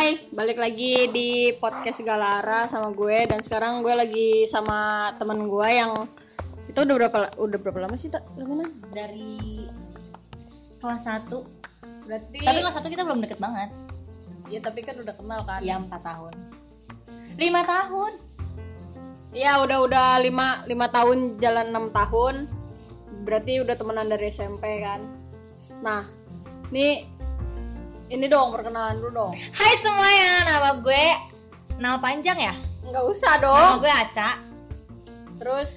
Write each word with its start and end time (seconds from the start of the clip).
Hai, 0.00 0.16
balik 0.32 0.56
lagi 0.56 1.12
di 1.12 1.52
podcast 1.60 2.00
Galara 2.00 2.64
sama 2.72 2.88
gue. 2.88 3.28
Dan 3.28 3.44
sekarang 3.44 3.84
gue 3.84 3.92
lagi 3.92 4.48
sama 4.48 5.12
temen 5.20 5.44
gue 5.44 5.68
yang 5.68 6.08
itu 6.72 6.78
udah 6.80 6.96
berapa 6.96 7.18
udah 7.36 7.58
berapa 7.60 7.78
lama 7.84 8.00
sih 8.00 8.08
tak 8.08 8.24
lama 8.40 8.64
dari 8.96 9.68
kelas 10.80 11.04
1 11.04 11.28
Berarti 12.08 12.38
tapi 12.40 12.58
kelas 12.64 12.80
1 12.80 12.92
kita 12.96 13.02
belum 13.04 13.20
deket 13.28 13.44
banget. 13.44 13.68
Ya 14.48 14.64
tapi 14.64 14.80
kan 14.88 14.96
udah 15.04 15.12
kenal 15.20 15.44
kan? 15.44 15.60
ya 15.60 15.76
4 15.76 15.92
tahun. 15.92 16.32
5 17.36 17.44
tahun? 17.44 18.12
Iya 19.36 19.52
udah 19.60 19.78
udah 19.84 20.08
lima 20.24 20.64
lima 20.64 20.88
tahun 20.88 21.36
jalan 21.44 21.76
enam 21.76 21.92
tahun. 21.92 22.48
Berarti 23.28 23.60
udah 23.60 23.76
temenan 23.76 24.08
dari 24.08 24.32
SMP 24.32 24.80
kan? 24.80 25.04
Nah, 25.84 26.08
ini 26.72 27.04
ini 28.10 28.26
dong 28.26 28.50
perkenalan 28.50 28.98
dulu 28.98 29.10
dong. 29.14 29.32
Hai 29.54 29.78
semuanya, 29.78 30.32
nama 30.44 30.70
gue 30.76 31.04
Nama 31.78 31.96
panjang 31.96 32.36
ya? 32.36 32.54
Nggak 32.82 33.04
usah 33.06 33.38
Nama 33.38 33.44
dong. 33.44 33.72
gue 33.80 33.92
Aca 33.92 34.30
Terus 35.38 35.70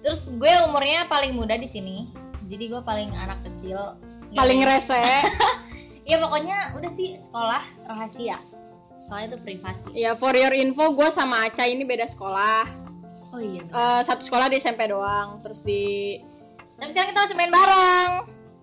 Terus 0.00 0.22
gue 0.30 0.52
umurnya 0.64 1.04
paling 1.06 1.32
muda 1.32 1.56
di 1.56 1.66
sini 1.66 2.08
Jadi 2.46 2.68
gue 2.68 2.80
paling 2.80 3.10
anak 3.12 3.40
kecil 3.44 3.96
paling 4.30 4.62
rese. 4.62 4.94
Ya 6.06 6.18
pokoknya 6.18 6.74
udah 6.74 6.90
sih 6.92 7.18
sekolah 7.20 7.62
rahasia 7.86 8.38
Soalnya 9.06 9.34
itu 9.34 9.38
privasi 9.42 9.90
ya 9.92 10.14
for 10.14 10.34
your 10.34 10.50
info 10.50 10.90
gue 10.90 11.06
sama 11.10 11.46
Aca 11.46 11.66
ini 11.66 11.82
beda 11.82 12.06
sekolah. 12.06 12.66
Oh 13.30 13.38
iya 13.38 13.62
Eh, 13.62 14.00
satu 14.02 14.22
sekolah 14.22 14.50
di 14.50 14.58
SMP 14.58 14.86
doang. 14.86 15.38
Terus 15.42 15.62
di 15.62 16.18
Tapi 16.76 16.90
sekarang 16.90 17.10
kita 17.10 17.20
masih 17.26 17.36
main 17.38 17.52
bareng 17.52 18.12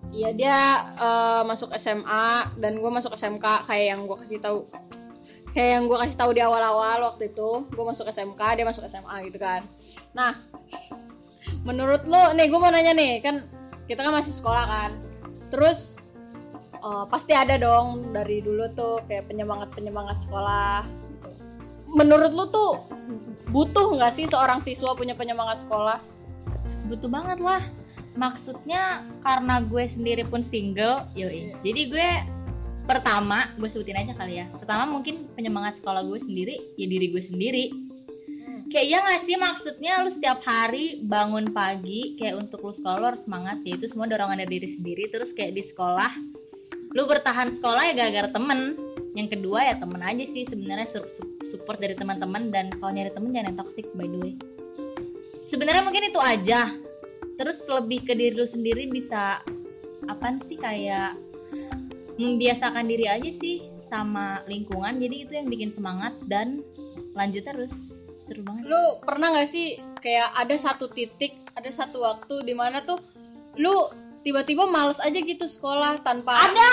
Iya 0.08 0.30
dia 0.32 0.58
eh, 0.96 1.42
masuk 1.44 1.72
SMA 1.76 2.56
dan 2.56 2.72
gue 2.80 2.90
masuk 2.90 3.12
SMK 3.12 3.68
kayak 3.68 3.86
yang 3.92 4.00
gue 4.08 4.16
kasih 4.24 4.40
tahu 4.40 4.64
kayak 5.52 5.70
yang 5.80 5.84
gue 5.88 5.98
kasih 6.00 6.16
tahu 6.16 6.30
di 6.32 6.40
awal-awal 6.40 7.12
waktu 7.12 7.28
itu 7.32 7.68
gue 7.68 7.84
masuk 7.84 8.08
SMK 8.08 8.40
dia 8.56 8.64
masuk 8.64 8.84
SMA 8.88 9.28
gitu 9.28 9.38
kan. 9.40 9.68
Nah 10.16 10.40
menurut 11.64 12.08
lo 12.08 12.32
nih 12.32 12.48
gue 12.48 12.58
mau 12.60 12.72
nanya 12.72 12.96
nih 12.96 13.20
kan 13.20 13.44
kita 13.88 14.04
kan 14.04 14.16
masih 14.16 14.32
sekolah 14.32 14.64
kan 14.64 14.90
terus 15.52 15.92
eh, 16.80 17.04
pasti 17.12 17.36
ada 17.36 17.60
dong 17.60 18.12
dari 18.16 18.40
dulu 18.40 18.64
tuh 18.72 19.04
kayak 19.12 19.28
penyemangat 19.28 19.68
penyemangat 19.76 20.16
sekolah 20.24 20.88
gitu. 20.88 21.30
menurut 21.88 22.32
lo 22.32 22.44
tuh 22.48 22.72
butuh 23.48 23.96
nggak 23.96 24.12
sih 24.12 24.28
seorang 24.28 24.60
siswa 24.60 24.92
punya 24.92 25.16
penyemangat 25.16 25.64
sekolah? 25.64 26.00
Butuh 26.88 27.08
banget 27.08 27.40
lah 27.40 27.60
maksudnya 28.18 29.06
karena 29.22 29.62
gue 29.62 29.84
sendiri 29.86 30.26
pun 30.26 30.42
single 30.42 31.06
yoi. 31.14 31.54
Jadi 31.62 31.82
gue 31.88 32.08
pertama 32.90 33.46
gue 33.54 33.70
sebutin 33.70 33.94
aja 33.94 34.12
kali 34.18 34.42
ya. 34.42 34.50
Pertama 34.50 34.90
mungkin 34.90 35.30
penyemangat 35.38 35.78
sekolah 35.78 36.02
gue 36.02 36.18
sendiri 36.18 36.58
ya 36.74 36.86
diri 36.90 37.06
gue 37.14 37.22
sendiri. 37.22 37.64
Kayak 38.68 38.86
ya 38.90 38.98
nggak 39.00 39.22
sih? 39.24 39.36
Maksudnya 39.38 39.92
lu 40.04 40.10
setiap 40.12 40.44
hari 40.44 41.00
bangun 41.06 41.54
pagi 41.54 42.18
kayak 42.20 42.42
untuk 42.42 42.60
lu 42.66 42.74
sekolah 42.74 42.96
lu 43.00 43.06
harus 43.14 43.22
semangat 43.24 43.64
ya 43.64 43.78
itu 43.78 43.86
semua 43.88 44.10
dorongan 44.10 44.44
dari 44.44 44.60
diri 44.60 44.68
sendiri. 44.74 45.04
Terus 45.08 45.30
kayak 45.32 45.56
di 45.56 45.62
sekolah 45.70 46.12
lu 46.92 47.06
bertahan 47.06 47.54
sekolah 47.56 47.82
ya 47.88 47.94
gara-gara 47.96 48.28
temen. 48.34 48.76
Yang 49.16 49.38
kedua 49.38 49.62
ya 49.62 49.74
temen 49.78 50.02
aja 50.04 50.24
sih 50.26 50.44
sebenarnya 50.44 50.84
su- 50.90 51.10
su- 51.16 51.32
support 51.54 51.80
dari 51.80 51.96
teman-teman. 51.96 52.50
Dan 52.52 52.68
kalau 52.76 52.92
nyari 52.92 53.14
temen 53.14 53.30
jangan 53.32 53.48
yang 53.54 53.56
toxic 53.56 53.86
by 53.94 54.04
the 54.04 54.18
way. 54.20 54.34
Sebenarnya 55.48 55.80
mungkin 55.80 56.12
itu 56.12 56.20
aja 56.20 56.68
terus 57.38 57.62
lebih 57.70 58.04
ke 58.04 58.12
diri 58.18 58.34
lu 58.34 58.44
sendiri 58.44 58.90
bisa 58.90 59.40
apaan 60.10 60.42
sih 60.42 60.58
kayak 60.58 61.14
membiasakan 62.18 62.90
diri 62.90 63.06
aja 63.06 63.30
sih 63.38 63.62
sama 63.88 64.42
lingkungan. 64.50 64.98
Jadi 64.98 65.16
itu 65.24 65.32
yang 65.38 65.48
bikin 65.48 65.70
semangat 65.72 66.12
dan 66.26 66.60
lanjut 67.14 67.46
terus. 67.46 67.72
Seru 68.26 68.44
banget. 68.44 68.68
Lu 68.68 69.00
pernah 69.06 69.32
nggak 69.32 69.48
sih 69.48 69.80
kayak 70.02 70.34
ada 70.36 70.56
satu 70.58 70.90
titik 70.92 71.38
ada 71.56 71.70
satu 71.72 72.04
waktu 72.04 72.44
di 72.44 72.54
mana 72.54 72.84
tuh 72.84 73.00
lu 73.58 73.90
tiba-tiba 74.22 74.68
males 74.68 75.00
aja 75.00 75.16
gitu 75.16 75.48
sekolah 75.48 76.04
tanpa 76.04 76.52
ada 76.52 76.70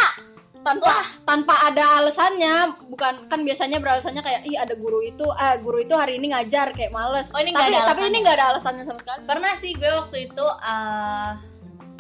tanpa 0.66 0.94
tanpa 1.24 1.54
ada 1.62 2.02
alasannya 2.02 2.56
bukan 2.90 3.30
kan 3.30 3.46
biasanya 3.46 3.78
beralasannya 3.78 4.20
kayak 4.20 4.42
ih 4.50 4.58
ada 4.58 4.74
guru 4.74 4.98
itu 5.00 5.22
eh 5.32 5.62
guru 5.62 5.78
itu 5.80 5.94
hari 5.94 6.18
ini 6.18 6.34
ngajar 6.34 6.74
kayak 6.74 6.90
males. 6.90 7.30
Oh, 7.30 7.40
ini 7.40 7.54
tapi 7.54 7.70
ada 7.70 7.94
tapi 7.94 8.10
ini 8.10 8.26
nggak 8.26 8.36
ada 8.36 8.46
alasannya 8.58 8.84
sama 8.84 8.98
sekali. 8.98 9.22
Pernah 9.30 9.54
sih 9.62 9.72
gue 9.72 9.92
waktu 9.94 10.18
itu 10.26 10.46
eh 10.66 11.32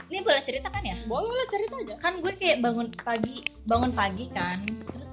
ini 0.05 0.21
boleh 0.21 0.41
cerita 0.41 0.67
kan 0.69 0.81
ya? 0.81 0.97
Boleh 1.05 1.29
lah 1.29 1.47
cerita 1.47 1.75
aja. 1.77 1.93
Kan 2.01 2.25
gue 2.25 2.33
kayak 2.33 2.57
bangun 2.59 2.89
pagi 2.99 3.45
bangun 3.63 3.91
pagi 3.91 4.25
kan 4.29 4.61
terus 4.93 5.11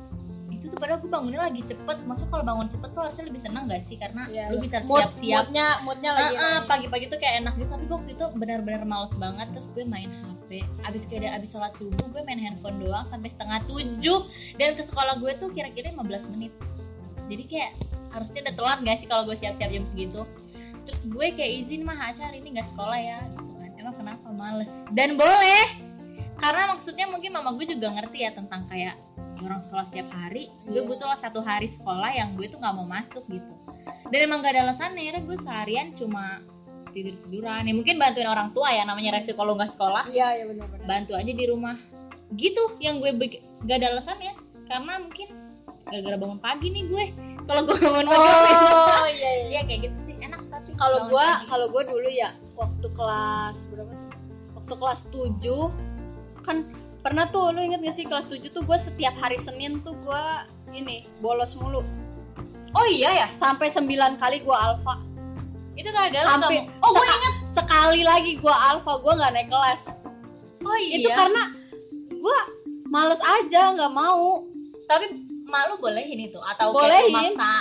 itu 0.49 0.69
tuh 0.69 0.77
padahal 0.77 1.01
gue 1.01 1.11
bangunnya 1.13 1.41
lagi 1.43 1.61
cepet. 1.63 1.97
Maksud 2.05 2.33
kalau 2.33 2.45
bangun 2.45 2.69
cepet 2.69 2.89
tuh 2.89 3.03
harusnya 3.05 3.25
lebih 3.29 3.41
seneng 3.41 3.69
gak 3.69 3.85
sih? 3.85 3.97
Karena 3.97 4.33
Iya, 4.33 4.49
lu 4.49 4.61
bisa 4.61 4.81
mood 4.85 5.13
siap-siap. 5.13 5.49
moodnya 5.49 5.67
moodnya 5.81 6.11
lagi 6.13 6.35
Ah, 6.35 6.41
ah, 6.41 6.53
naik. 6.57 6.69
pagi-pagi 6.69 7.05
tuh 7.09 7.19
kayak 7.19 7.35
enak 7.41 7.53
gitu 7.57 7.69
tapi 7.69 7.85
gue 7.85 7.97
waktu 7.97 8.13
itu 8.17 8.25
benar-benar 8.33 8.83
males 8.85 9.13
banget 9.17 9.47
terus 9.53 9.69
gue 9.73 9.85
main 9.85 10.09
HP 10.53 10.85
abis 10.85 11.03
kayak 11.09 11.33
abis 11.41 11.49
sholat 11.57 11.73
subuh 11.81 12.07
gue 12.13 12.23
main 12.29 12.37
handphone 12.37 12.77
doang 12.85 13.09
sampai 13.09 13.33
setengah 13.33 13.65
tujuh. 13.65 14.29
Dan 14.61 14.77
ke 14.77 14.85
sekolah 14.85 15.17
gue 15.25 15.33
tuh 15.41 15.49
kira-kira 15.57 15.89
15 15.97 16.29
menit. 16.37 16.53
Jadi 17.33 17.45
kayak 17.49 17.73
harusnya 18.13 18.45
udah 18.45 18.55
telat 18.61 18.79
gak 18.85 18.97
sih 19.01 19.09
kalau 19.09 19.25
gue 19.25 19.37
siap-siap 19.41 19.71
jam 19.73 19.85
segitu? 19.89 20.29
Terus 20.85 21.03
gue 21.09 21.27
kayak 21.33 21.53
izin 21.65 21.89
mah 21.89 21.97
Aca 21.97 22.29
hari 22.29 22.45
ini 22.45 22.61
gak 22.61 22.69
sekolah 22.69 22.99
ya 23.01 23.19
gitu 23.33 23.53
kan. 23.57 23.71
Emang 23.81 23.95
kenapa? 23.97 24.27
Males. 24.29 24.73
Dan 24.93 25.17
boleh. 25.17 25.67
Karena 26.37 26.77
maksudnya 26.77 27.09
mungkin 27.09 27.33
mama 27.33 27.57
gue 27.57 27.65
juga 27.73 27.89
ngerti 27.89 28.19
ya 28.29 28.37
tentang 28.37 28.69
kayak 28.69 29.01
orang 29.43 29.59
sekolah 29.59 29.89
setiap 29.91 30.07
hari 30.15 30.55
gue 30.71 30.79
Iya. 30.79 30.87
butuh 30.87 31.07
lah 31.09 31.19
satu 31.19 31.43
hari 31.43 31.67
sekolah 31.75 32.15
yang 32.15 32.39
gue 32.39 32.47
tuh 32.47 32.61
nggak 32.61 32.75
mau 32.77 32.87
masuk 32.87 33.25
gitu. 33.33 33.53
Dan 34.13 34.29
emang 34.29 34.45
gak 34.45 34.61
ada 34.61 34.69
alasannya 34.69 35.03
ya 35.09 35.19
gue 35.25 35.37
seharian 35.41 35.97
cuma 35.97 36.45
tidur 36.93 37.17
tiduran. 37.27 37.65
Ya 37.67 37.73
mungkin 37.75 37.97
bantuin 37.97 38.29
orang 38.29 38.53
tua 38.53 38.71
ya 38.71 38.85
namanya 38.85 39.19
resiko 39.19 39.43
lo 39.43 39.57
nggak 39.57 39.75
sekolah. 39.75 40.09
Iya 40.13 40.41
iya 40.41 40.45
benar-benar 40.47 40.87
bantu 40.87 41.13
aja 41.17 41.33
di 41.33 41.45
rumah. 41.49 41.77
Gitu 42.37 42.63
yang 42.81 43.01
gue 43.01 43.13
gak 43.69 43.77
ada 43.83 43.97
alasannya 43.97 44.33
karena 44.69 44.93
mungkin 45.03 45.29
gara-gara 45.89 46.17
bangun 46.17 46.41
pagi 46.41 46.69
nih 46.71 46.85
gue. 46.89 47.05
Kalau 47.49 47.67
gue 47.67 47.77
bangun 47.77 48.07
pagi 48.07 48.23
oh 48.23 49.07
iya 49.19 49.31
iya 49.49 49.49
ya 49.59 49.61
kayak 49.67 49.81
gitu 49.91 49.99
sih. 50.13 50.15
Enak 50.23 50.41
tapi 50.53 50.71
kalau 50.77 51.11
pagi. 51.11 51.49
kalau 51.49 51.67
gua 51.73 51.83
dulu 51.89 52.09
ya 52.09 52.37
waktu 52.55 52.87
kelas 52.93 53.57
berapa 53.73 53.93
tuh? 53.93 54.11
Waktu 54.63 54.75
kelas 54.79 55.01
7 55.11 56.45
kan 56.47 56.57
pernah 57.03 57.27
tuh 57.35 57.51
lu 57.51 57.61
inget 57.61 57.83
gak 57.83 57.97
sih 57.99 58.07
kelas 58.07 58.31
7 58.31 58.47
tuh 58.55 58.63
gua 58.63 58.79
setiap 58.79 59.13
hari 59.19 59.37
Senin 59.43 59.83
tuh 59.83 59.97
gua 60.07 60.47
ini 60.73 61.09
bolos 61.21 61.53
mulu. 61.59 61.83
Oh 62.73 62.87
iya 62.89 63.13
ya 63.13 63.27
sampai 63.37 63.69
9 63.69 64.17
kali 64.17 64.41
gua 64.41 64.73
alfa 64.73 65.12
itu 65.73 65.89
lu 65.89 65.99
hampir. 65.99 66.63
nggak 66.63 66.69
mau- 66.69 66.85
oh 66.85 66.91
gue 66.93 67.07
inget 67.07 67.35
sekali 67.53 68.01
lagi 68.05 68.33
gua 68.39 68.57
alfa 68.71 68.93
gua 69.01 69.13
nggak 69.17 69.33
naik 69.33 69.49
kelas. 69.49 69.83
Oh 70.63 70.77
iya? 70.77 71.01
Itu 71.01 71.09
karena 71.11 71.43
gua 72.17 72.39
males 72.87 73.21
aja 73.21 73.73
nggak 73.73 73.93
mau. 73.93 74.45
Tapi 74.87 75.07
malu 75.45 75.77
bolehin 75.79 76.21
itu 76.23 76.39
atau 76.39 76.73
Bolehin. 76.73 76.89
kayak 76.89 77.09
lu 77.09 77.13
maksa 77.13 77.53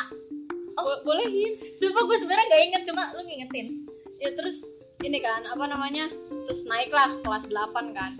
Bo- 0.75 1.01
bolehin. 1.03 1.51
Sumpah 1.77 2.03
gue 2.03 2.17
sebenarnya 2.17 2.47
gak 2.47 2.63
inget 2.63 2.81
cuma 2.88 3.11
lu 3.13 3.21
ngingetin. 3.21 3.85
Ya 4.17 4.31
terus 4.33 4.63
ini 5.01 5.19
kan 5.19 5.44
apa 5.45 5.66
namanya 5.66 6.07
terus 6.47 6.63
naiklah 6.66 7.11
kelas 7.21 7.45
8 7.47 7.91
kan. 7.94 8.17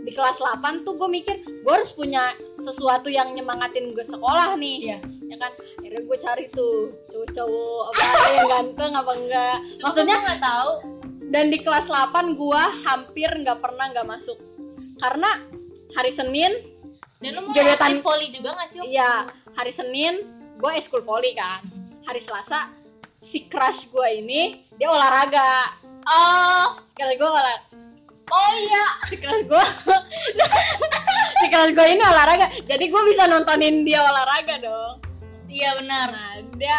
Di 0.00 0.12
kelas 0.12 0.38
8 0.38 0.84
tuh 0.84 0.96
gue 0.96 1.08
mikir 1.10 1.34
gue 1.44 1.72
harus 1.72 1.92
punya 1.92 2.32
sesuatu 2.54 3.08
yang 3.08 3.32
nyemangatin 3.32 3.92
gue 3.92 4.06
sekolah 4.06 4.54
nih. 4.56 4.94
Iya. 4.94 4.98
Ya 5.28 5.36
kan 5.40 5.52
akhirnya 5.80 6.02
gue 6.04 6.18
cari 6.20 6.44
tuh 6.52 6.92
cowok-cowok 7.10 7.82
apa 7.90 8.00
ada 8.04 8.30
yang 8.36 8.48
ganteng 8.50 8.92
apa 8.94 9.12
enggak. 9.16 9.56
Maksudnya 9.80 10.16
nggak 10.20 10.40
tahu. 10.42 10.72
dan 11.34 11.50
di 11.50 11.58
kelas 11.66 11.90
8 11.90 12.38
gue 12.38 12.62
hampir 12.86 13.26
nggak 13.26 13.58
pernah 13.58 13.90
nggak 13.90 14.06
masuk. 14.06 14.38
Karena 15.02 15.42
hari 15.96 16.14
Senin 16.14 16.52
dan 17.18 17.40
lu 17.40 17.50
mau 17.50 17.54
Gebetan- 17.56 18.04
volley 18.04 18.30
juga 18.30 18.54
gak 18.54 18.70
sih 18.70 18.78
iya 18.86 19.26
hari 19.56 19.72
Senin 19.74 20.22
gue 20.60 20.70
eskul 20.78 21.02
volley 21.02 21.34
kan. 21.34 21.64
Hari 22.06 22.20
Selasa 22.22 22.70
si 23.18 23.48
crush 23.50 23.88
gue 23.90 24.08
ini 24.14 24.62
dia 24.78 24.86
olahraga. 24.92 25.74
Oh. 26.06 26.78
Sekali 26.94 27.18
gue 27.18 27.26
olahraga 27.26 27.66
oh 28.30 28.50
iya. 28.54 28.84
Si 29.10 29.16
kelas 29.18 29.42
gue 29.48 29.64
si 31.40 31.46
gue 31.50 31.86
ini 31.90 32.02
olahraga. 32.04 32.46
Jadi 32.68 32.84
gue 32.86 33.02
bisa 33.10 33.26
nontonin 33.26 33.82
dia 33.82 34.06
olahraga 34.06 34.60
dong 34.62 35.13
iya 35.54 35.70
benar. 35.78 36.06
Nah 36.10 36.30
dia 36.58 36.78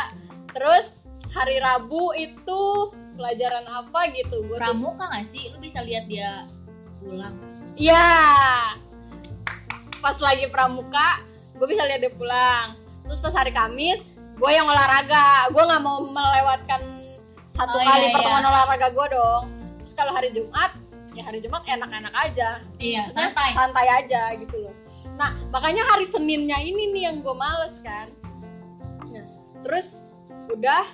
terus 0.51 0.91
hari 1.31 1.63
Rabu 1.63 2.11
itu 2.19 2.91
pelajaran 3.15 3.63
apa 3.65 4.11
gitu? 4.11 4.43
Gue 4.45 4.59
pramuka 4.59 5.07
gak 5.07 5.31
sih? 5.31 5.55
Lu 5.55 5.63
bisa 5.63 5.79
lihat 5.79 6.05
dia 6.11 6.43
pulang. 6.99 7.35
Iya. 7.79 8.11
Pas 10.03 10.17
lagi 10.19 10.45
pramuka 10.51 11.23
gue 11.55 11.67
bisa 11.71 11.87
lihat 11.87 12.03
dia 12.03 12.11
pulang. 12.13 12.75
Terus 13.07 13.23
pas 13.23 13.31
hari 13.33 13.55
Kamis 13.55 14.11
gue 14.35 14.51
yang 14.51 14.67
olahraga. 14.67 15.47
Gue 15.55 15.63
nggak 15.63 15.83
mau 15.83 16.03
melewatkan 16.03 16.81
satu 17.55 17.79
Oh, 17.79 17.81
iya, 17.81 17.87
kali 17.87 18.05
iya. 18.11 18.13
pertemuan 18.19 18.45
olahraga 18.45 18.87
gue 18.91 19.05
dong. 19.15 19.43
Terus 19.83 19.93
kalau 19.95 20.11
hari 20.11 20.29
Jumat 20.35 20.75
ya 21.15 21.23
hari 21.23 21.39
Jumat 21.39 21.63
enak-enak 21.63 22.11
aja. 22.11 22.59
Iya 22.75 23.07
Maksudnya 23.07 23.31
santai. 23.31 23.49
santai 23.55 23.87
aja 23.87 24.21
gitu 24.35 24.55
loh. 24.59 24.75
Nah 25.15 25.31
makanya 25.47 25.87
hari 25.87 26.03
seninnya 26.03 26.59
ini 26.59 26.91
nih 26.91 27.03
yang 27.07 27.23
gue 27.23 27.31
males 27.31 27.79
kan 27.79 28.11
terus 29.65 30.05
udah 30.53 30.85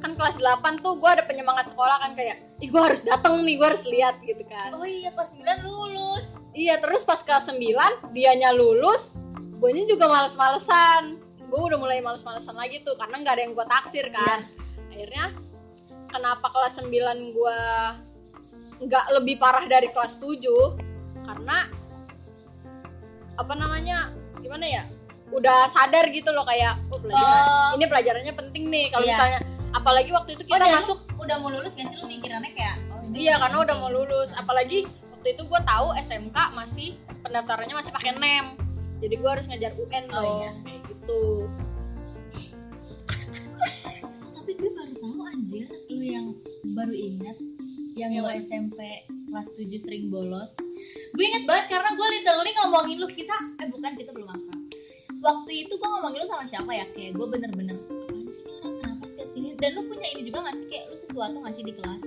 kan 0.00 0.16
kelas 0.16 0.40
8 0.40 0.80
tuh 0.80 0.96
gue 0.96 1.10
ada 1.12 1.28
penyemangat 1.28 1.68
sekolah 1.76 2.00
kan 2.00 2.16
kayak 2.16 2.40
ih 2.64 2.72
gue 2.72 2.80
harus 2.80 3.04
datang 3.04 3.44
nih 3.44 3.60
gue 3.60 3.68
harus 3.68 3.84
lihat 3.84 4.16
gitu 4.24 4.40
kan. 4.48 4.72
Oh 4.72 4.88
iya 4.88 5.12
kelas 5.12 5.28
9 5.36 5.68
lulus. 5.68 6.26
Iya 6.56 6.80
terus 6.80 7.04
pas 7.04 7.20
kelas 7.20 7.52
9 7.52 7.60
dianya 8.16 8.56
lulus 8.56 9.12
gue 9.60 9.70
juga 9.84 10.08
males-malesan. 10.08 11.20
Gue 11.52 11.60
udah 11.60 11.76
mulai 11.76 12.00
males-malesan 12.00 12.56
lagi 12.56 12.80
tuh 12.80 12.96
karena 12.96 13.20
nggak 13.20 13.34
ada 13.36 13.42
yang 13.44 13.52
gue 13.52 13.66
taksir 13.68 14.08
kan. 14.08 14.48
Akhirnya 14.88 15.36
kenapa 16.08 16.48
kelas 16.48 16.80
9 16.80 17.36
gue 17.36 17.58
nggak 18.80 19.04
lebih 19.20 19.36
parah 19.36 19.68
dari 19.68 19.92
kelas 19.92 20.16
7 20.16 20.40
karena 21.28 21.68
apa 23.36 23.52
namanya 23.52 24.16
gimana 24.40 24.64
ya 24.64 24.84
udah 25.30 25.70
sadar 25.70 26.08
gitu 26.08 26.30
loh 26.30 26.42
kayak 26.42 26.74
oh, 26.88 26.98
pelajaran 26.98 27.44
Oh. 27.46 27.70
ini 27.74 27.84
pelajarannya 27.86 28.34
penting 28.34 28.64
nih. 28.66 28.86
Kalau 28.90 29.04
Iya. 29.04 29.14
misalnya 29.14 29.38
apalagi 29.70 30.10
waktu 30.10 30.30
itu 30.34 30.42
oh, 30.42 30.48
kita 30.48 30.66
masuk 30.76 30.98
udah 31.16 31.36
mau 31.38 31.48
lulus 31.48 31.72
gak 31.72 31.86
sih? 31.86 31.96
Lu 31.96 32.06
mikirannya 32.06 32.50
kayak 32.50 32.76
oh, 32.90 33.00
iya 33.12 33.38
karena 33.38 33.56
udah 33.60 33.76
mau 33.76 33.88
lulus. 33.88 34.30
Apalagi 34.32 34.84
waktu 35.10 35.28
itu 35.30 35.42
gue 35.42 35.60
tahu 35.62 35.86
SMK 35.96 36.36
masih 36.52 36.88
pendaftarannya 37.20 37.74
masih 37.74 37.90
pakai 37.90 38.16
nem. 38.16 38.58
Jadi 38.98 39.14
gue 39.16 39.30
harus 39.30 39.46
ngajar 39.46 39.72
UN 39.74 40.04
Oh, 40.08 40.14
dong. 40.16 40.36
iya. 40.36 40.50
kayak 40.60 40.80
gitu. 40.88 41.22
Tapi 44.34 44.50
gue 44.52 44.70
baru 44.70 44.92
tahu 44.94 45.20
anjir 45.26 45.66
lu 45.88 46.02
yang 46.02 46.26
baru 46.70 46.92
ingat 46.92 47.36
yang 47.92 48.10
mana? 48.16 48.38
SMP 48.40 48.78
kelas 49.28 49.46
7 49.52 49.78
sering 49.78 50.08
bolos. 50.08 50.50
Gue 51.12 51.24
inget 51.24 51.44
banget 51.44 51.70
karena 51.70 51.90
gue 51.92 52.06
literally 52.12 52.52
ngomongin 52.56 52.96
lu 52.98 53.08
kita 53.08 53.36
eh 53.58 53.68
bukan 53.68 53.92
kita 53.94 54.10
belum 54.10 54.28
akrab 54.28 54.59
waktu 55.20 55.50
itu 55.58 55.72
gue 55.72 55.88
ngomongin 55.88 56.18
lu 56.18 56.28
sama 56.28 56.44
siapa 56.44 56.70
ya? 56.70 56.84
Kayak 56.90 57.12
gue 57.14 57.26
bener-bener 57.28 57.76
apaan 57.78 58.26
sih 58.28 58.44
orang? 58.56 58.72
Kenapa 58.76 59.04
setiap 59.06 59.28
sini? 59.30 59.48
Dan 59.54 59.70
lu 59.74 59.82
punya 59.86 60.08
ini 60.10 60.22
juga 60.24 60.38
gak 60.42 60.56
sih? 60.56 60.66
Kayak 60.66 60.84
lu 60.86 60.96
sesuatu 60.98 61.36
gak 61.38 61.54
sih 61.54 61.64
di 61.64 61.72
kelas? 61.72 62.02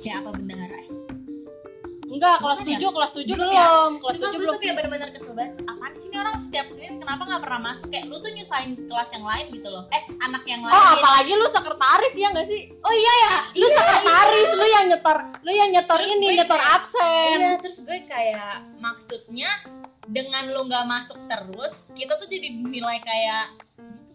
Kayak 0.00 0.16
apa 0.18 0.30
bendahara 0.32 0.78
ya? 0.78 0.88
enggak 2.10 2.42
kelas 2.42 2.58
Bukan 2.58 2.74
7 2.74 2.82
ya? 2.82 2.90
kelas 2.90 3.12
7 3.14 3.22
Belum. 3.30 3.52
ya? 3.54 3.66
kelas 3.96 4.12
Cuma 4.12 4.26
7 4.26 4.26
gue 4.26 4.40
belum. 4.40 4.50
tuh 4.50 4.60
kayak 4.60 4.74
bener-bener 4.74 5.08
kesel 5.10 5.32
banget. 5.32 5.52
Apaan 5.62 5.92
sih 5.94 6.08
ini 6.10 6.16
orang? 6.18 6.34
Setiap 6.42 6.66
sini 6.68 6.86
kenapa 6.98 7.22
gak 7.24 7.40
pernah 7.40 7.60
masuk? 7.62 7.86
Kayak 7.86 8.04
lu 8.04 8.16
tuh 8.18 8.30
nyusahin 8.30 8.70
kelas 8.82 9.08
yang 9.10 9.24
lain 9.24 9.44
gitu 9.48 9.68
loh. 9.68 9.84
Eh 9.88 10.02
anak 10.20 10.42
yang 10.44 10.60
lain 10.60 10.74
oh 10.74 10.86
apalagi 10.92 11.32
lu 11.32 11.46
sekretaris 11.48 12.14
ya 12.14 12.28
nggak 12.28 12.44
sih? 12.44 12.60
Oh 12.76 12.90
iya 12.92 13.14
ya? 13.20 13.34
Lu 13.54 13.66
sekretaris 13.68 14.48
lu 14.52 14.66
yang 14.68 14.84
nyetor 14.88 15.18
lu 15.40 15.50
yang 15.54 15.70
nyetor 15.70 15.98
Terus 15.98 16.10
ini 16.12 16.26
nyetor 16.34 16.58
kayak- 16.58 16.74
absen. 16.76 17.36
Iya 17.36 17.52
terus 17.62 17.78
gue 17.80 17.98
kayak 18.04 18.54
Maksudnya 18.76 19.50
dengan 20.10 20.50
lu 20.50 20.66
gak 20.66 20.86
masuk 20.86 21.18
terus 21.30 21.72
Kita 21.94 22.18
tuh 22.18 22.26
jadi 22.26 22.48
nilai 22.50 22.98
kayak 23.02 23.44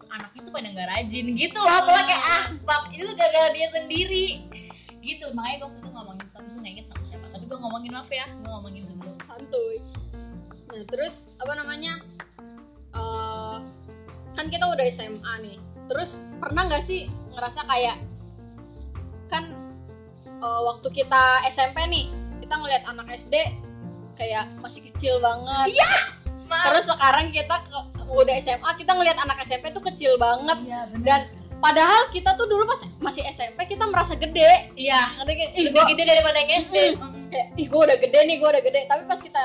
Anaknya 0.06 0.40
tuh 0.46 0.52
pada 0.54 0.68
gak 0.70 0.88
rajin 0.92 1.26
gitu 1.34 1.58
loh. 1.58 1.82
Pokoknya 1.82 2.04
kayak 2.06 2.24
ah 2.24 2.44
fuck 2.62 2.82
Itu 2.94 3.10
gagal 3.16 3.46
dia 3.56 3.68
sendiri. 3.74 4.28
Gitu 5.02 5.24
makanya 5.34 5.66
gue 5.66 5.70
itu 5.82 5.88
ngomongin 5.90 6.26
Tapi 6.30 6.46
gue 6.52 6.60
gak 6.62 6.72
inget 6.78 6.86
sama 6.92 7.04
siapa. 7.04 7.26
Tapi 7.32 7.44
gue 7.48 7.58
ngomongin 7.58 7.90
maaf 7.90 8.10
ya 8.12 8.26
Gue 8.30 8.50
ngomongin 8.52 8.82
dulu. 8.86 9.12
Santuy. 9.26 9.76
Nah 10.70 10.82
terus 10.86 11.34
apa 11.40 11.52
namanya 11.56 11.92
eh, 12.94 13.56
kan 14.36 14.46
kita 14.52 14.64
udah 14.68 14.84
SMA 14.92 15.32
nih. 15.42 15.56
Terus 15.86 16.20
pernah 16.42 16.66
nggak 16.68 16.84
sih 16.84 17.08
ngerasa 17.34 17.60
kayak 17.66 17.96
kan 19.32 19.44
eh, 20.24 20.60
waktu 20.62 20.88
kita 20.92 21.46
SMP 21.50 21.82
nih 21.88 22.06
kita 22.46 22.54
ngeliat 22.62 22.86
anak 22.86 23.10
SD 23.10 23.65
kayak 24.16 24.48
masih 24.58 24.80
kecil 24.82 25.20
banget. 25.20 25.76
Maaf. 26.46 26.64
Terus 26.70 26.84
sekarang 26.86 27.30
kita 27.30 27.56
ke, 27.62 27.78
udah 28.06 28.34
SMA 28.38 28.70
kita 28.78 28.94
ngeliat 28.94 29.18
anak 29.18 29.42
SMP 29.42 29.70
tuh 29.70 29.82
kecil 29.82 30.16
banget. 30.16 30.58
Iya 30.62 30.80
bener. 30.90 31.04
Dan 31.04 31.20
padahal 31.58 32.06
kita 32.10 32.34
tuh 32.34 32.46
dulu 32.46 32.64
pas 32.64 32.80
masih 33.00 33.22
SMP 33.28 33.66
kita 33.66 33.84
merasa 33.86 34.14
gede. 34.14 34.70
Iya? 34.74 35.20
Ih, 35.26 35.70
lebih 35.70 35.74
gua- 35.74 35.90
gede 35.90 36.02
daripada 36.06 36.36
yang 36.38 36.50
SD 36.62 36.76
Mm. 36.96 37.28
kayak 37.28 37.46
ih 37.54 37.66
gue 37.66 37.80
udah 37.82 37.98
gede 37.98 38.18
nih 38.24 38.36
gue 38.38 38.48
udah 38.48 38.62
gede. 38.62 38.80
Tapi 38.86 39.02
pas 39.04 39.18
kita 39.18 39.44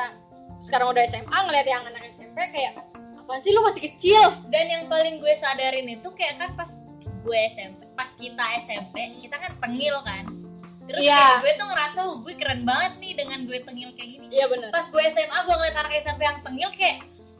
sekarang 0.61 0.93
udah 0.93 1.03
SMA 1.09 1.37
ngeliat 1.41 1.65
yang 1.65 1.81
anak 1.83 2.05
SMP 2.13 2.37
kayak 2.53 2.77
apa 3.17 3.33
sih 3.41 3.49
lu 3.49 3.65
masih 3.65 3.81
kecil? 3.81 4.21
Dan 4.53 4.69
yang 4.69 4.83
paling 4.85 5.17
gue 5.17 5.33
sadarin 5.41 5.89
itu 5.89 6.05
kayak 6.13 6.37
kan 6.37 6.49
pas 6.53 6.69
gue 7.01 7.39
SMP 7.53 7.81
pas 7.91 8.09
kita 8.17 8.45
SMP 8.65 8.95
kita 9.19 9.35
kan 9.37 9.51
tengil 9.57 9.93
kan 10.01 10.25
terus 10.91 11.01
Iya. 11.01 11.15
kayak 11.17 11.39
gue 11.39 11.53
tuh 11.53 11.67
ngerasa 11.67 11.99
oh, 12.01 12.15
gue 12.19 12.33
keren 12.35 12.61
banget 12.61 12.91
nih 12.97 13.13
dengan 13.15 13.39
gue 13.43 13.57
tengil 13.59 13.89
kayak 13.91 14.09
gini 14.11 14.25
iya 14.29 14.45
bener 14.45 14.69
pas 14.69 14.85
gue 14.85 15.01
SMA 15.01 15.37
gue 15.39 15.55
ngeliat 15.55 15.75
anak 15.77 15.93
SMP 15.97 16.21
yang 16.21 16.39
tengil 16.41 16.69
kayak 16.73 16.97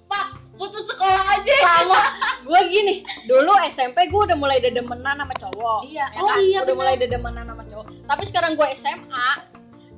fuck 0.08 0.28
putus 0.54 0.86
sekolah 0.86 1.24
aja 1.32 1.54
sama 1.62 2.00
gue 2.48 2.62
gini 2.68 2.96
dulu 3.26 3.52
SMP 3.68 4.06
gue 4.06 4.22
udah 4.24 4.36
mulai 4.36 4.60
dedemenan 4.60 5.18
sama 5.18 5.36
cowok 5.36 5.80
Iya. 5.84 6.06
ya 6.08 6.20
Oh 6.20 6.28
kan? 6.28 6.40
iya, 6.40 6.58
udah 6.60 6.68
bener. 6.68 6.80
mulai 6.80 6.96
dedemenan 6.96 7.46
sama 7.46 7.64
cowok 7.66 7.86
tapi 8.06 8.24
sekarang 8.26 8.52
gue 8.54 8.68
SMA 8.74 9.28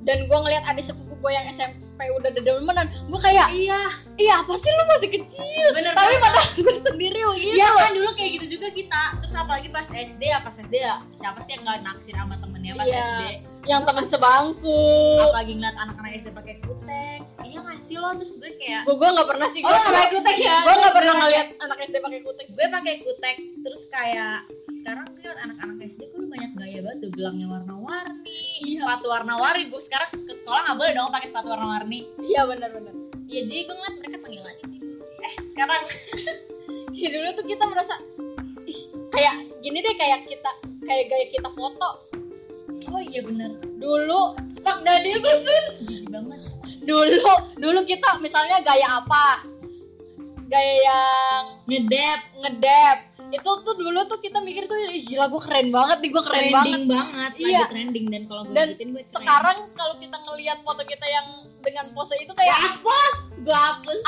dan 0.00 0.18
gue 0.24 0.38
ngeliat 0.38 0.64
adik 0.66 0.84
sepupu 0.84 1.14
gue 1.18 1.32
yang 1.32 1.46
SMP 1.48 1.83
udah 2.12 2.30
dedemenan 2.32 2.86
gue 2.90 3.20
kayak 3.20 3.48
iya. 3.54 3.82
Iya 4.14 4.46
apa 4.46 4.54
sih 4.54 4.70
lu 4.70 4.84
masih 4.86 5.10
kecil? 5.10 5.66
Bener 5.74 5.90
tapi 5.90 6.14
padahal 6.22 6.46
gue 6.54 6.78
sendiri 6.86 7.18
begitu 7.34 7.58
Iya 7.58 7.66
kan 7.74 7.90
dulu 7.98 8.10
kayak 8.14 8.30
gitu 8.38 8.46
juga 8.58 8.68
kita. 8.70 9.02
Terus 9.18 9.34
apalagi 9.34 9.68
pas 9.74 9.86
SD 9.90 10.22
ya 10.22 10.38
pas 10.38 10.54
SD 10.54 10.74
ya 10.78 11.02
Siapa 11.18 11.42
sih 11.42 11.58
yang 11.58 11.66
gak 11.66 11.82
naksir 11.82 12.14
sama 12.14 12.38
temennya 12.38 12.78
pas 12.78 12.86
Iya. 12.86 13.02
SD 13.02 13.22
yang 13.64 13.82
teman 13.88 14.06
sebangku. 14.06 14.84
Apalagi 15.18 15.52
ngeliat 15.56 15.76
anak-anak 15.80 16.12
SD 16.20 16.28
pakai 16.30 16.54
kutek. 16.62 17.20
Iya 17.42 17.58
gak 17.64 17.78
sih 17.90 17.96
lo? 17.98 18.08
Terus 18.22 18.32
gue 18.38 18.50
kayak 18.54 18.82
gue 18.86 18.94
gue 18.94 19.08
nggak 19.08 19.28
pernah 19.34 19.48
sih 19.50 19.60
Oh 19.64 19.70
gue 19.72 19.78
gak 19.82 19.90
pakai 19.90 20.10
kutek 20.14 20.36
ya? 20.38 20.56
gue 20.62 20.74
nggak 20.78 20.94
pernah 20.94 21.14
ngeliat 21.18 21.46
anak 21.58 21.78
SD 21.90 21.96
pakai 21.98 22.20
kutek. 22.22 22.46
Gue 22.54 22.66
pakai 22.70 22.94
kutek. 23.02 23.36
Terus 23.66 23.82
kayak 23.90 24.38
sekarang 24.78 25.06
gue 25.10 25.26
liat 25.26 25.40
anak-anak 25.42 25.76
banget 26.84 27.08
tuh 27.08 27.10
gelangnya 27.16 27.46
warna-warni. 27.48 28.44
Iya. 28.60 28.84
sepatu 28.84 29.06
warna-warni 29.08 29.72
gue 29.72 29.80
sekarang 29.80 30.08
ke 30.12 30.32
sekolah 30.44 30.60
nggak 30.68 30.76
boleh 30.76 30.92
dong 30.92 31.08
pakai 31.08 31.28
sepatu 31.32 31.48
warna-warni. 31.48 32.00
Iya 32.20 32.44
benar-benar 32.44 32.94
ya 33.24 33.40
jadi 33.48 33.60
gue 33.64 33.74
ngeliat 33.74 33.94
mereka 33.98 34.16
panggil 34.20 34.44
aja 34.44 34.64
sih. 34.68 34.80
Eh 35.24 35.34
sekarang. 35.56 35.82
Ya 36.94 37.10
dulu 37.10 37.26
tuh 37.34 37.42
kita 37.42 37.66
merasa 37.66 37.98
ih 38.70 38.86
kayak 39.10 39.34
gini 39.58 39.82
deh 39.82 39.98
kayak 39.98 40.30
kita 40.30 40.46
kayak 40.86 41.10
gaya 41.10 41.26
kita 41.26 41.50
foto. 41.50 42.06
Oh 42.86 43.02
iya 43.02 43.18
bener 43.18 43.58
dulu 43.82 44.38
spak 44.54 44.86
dadil 44.86 45.18
bener 45.18 45.62
jijik 45.82 46.06
banget. 46.14 46.38
Dulu 46.86 47.58
dulu 47.58 47.80
kita 47.82 48.22
misalnya 48.22 48.62
gaya 48.62 49.02
apa? 49.02 49.42
Gaya 50.46 50.74
yang 50.86 51.44
ngedep. 51.66 52.20
ngedep 52.46 52.98
itu 53.32 53.50
tuh 53.64 53.74
dulu 53.74 54.00
tuh 54.04 54.18
kita 54.20 54.38
mikir 54.42 54.66
tuh 54.66 54.76
"Ih, 54.76 55.00
gila 55.06 55.26
gue 55.30 55.42
keren 55.42 55.68
banget 55.72 55.98
nih 56.04 56.10
gue 56.12 56.22
keren 56.22 56.46
banget 56.50 56.64
trending 56.68 56.84
banget, 56.86 57.32
lagi 57.32 57.44
Iya. 57.46 57.64
trending 57.70 58.06
dan 58.12 58.22
kalau 58.28 58.42
gue 58.44 58.54
Dan 58.54 58.66
ikutin 58.72 58.88
gue 58.90 59.02
keren. 59.02 59.14
sekarang 59.16 59.58
kalau 59.72 59.94
kita 59.96 60.16
ngelihat 60.20 60.58
foto 60.60 60.82
kita 60.84 61.06
yang 61.08 61.26
dengan 61.64 61.86
pose 61.96 62.14
itu 62.20 62.32
kayak 62.36 62.56
hapus 62.56 63.14
gue 63.40 63.56
hapus 63.56 63.98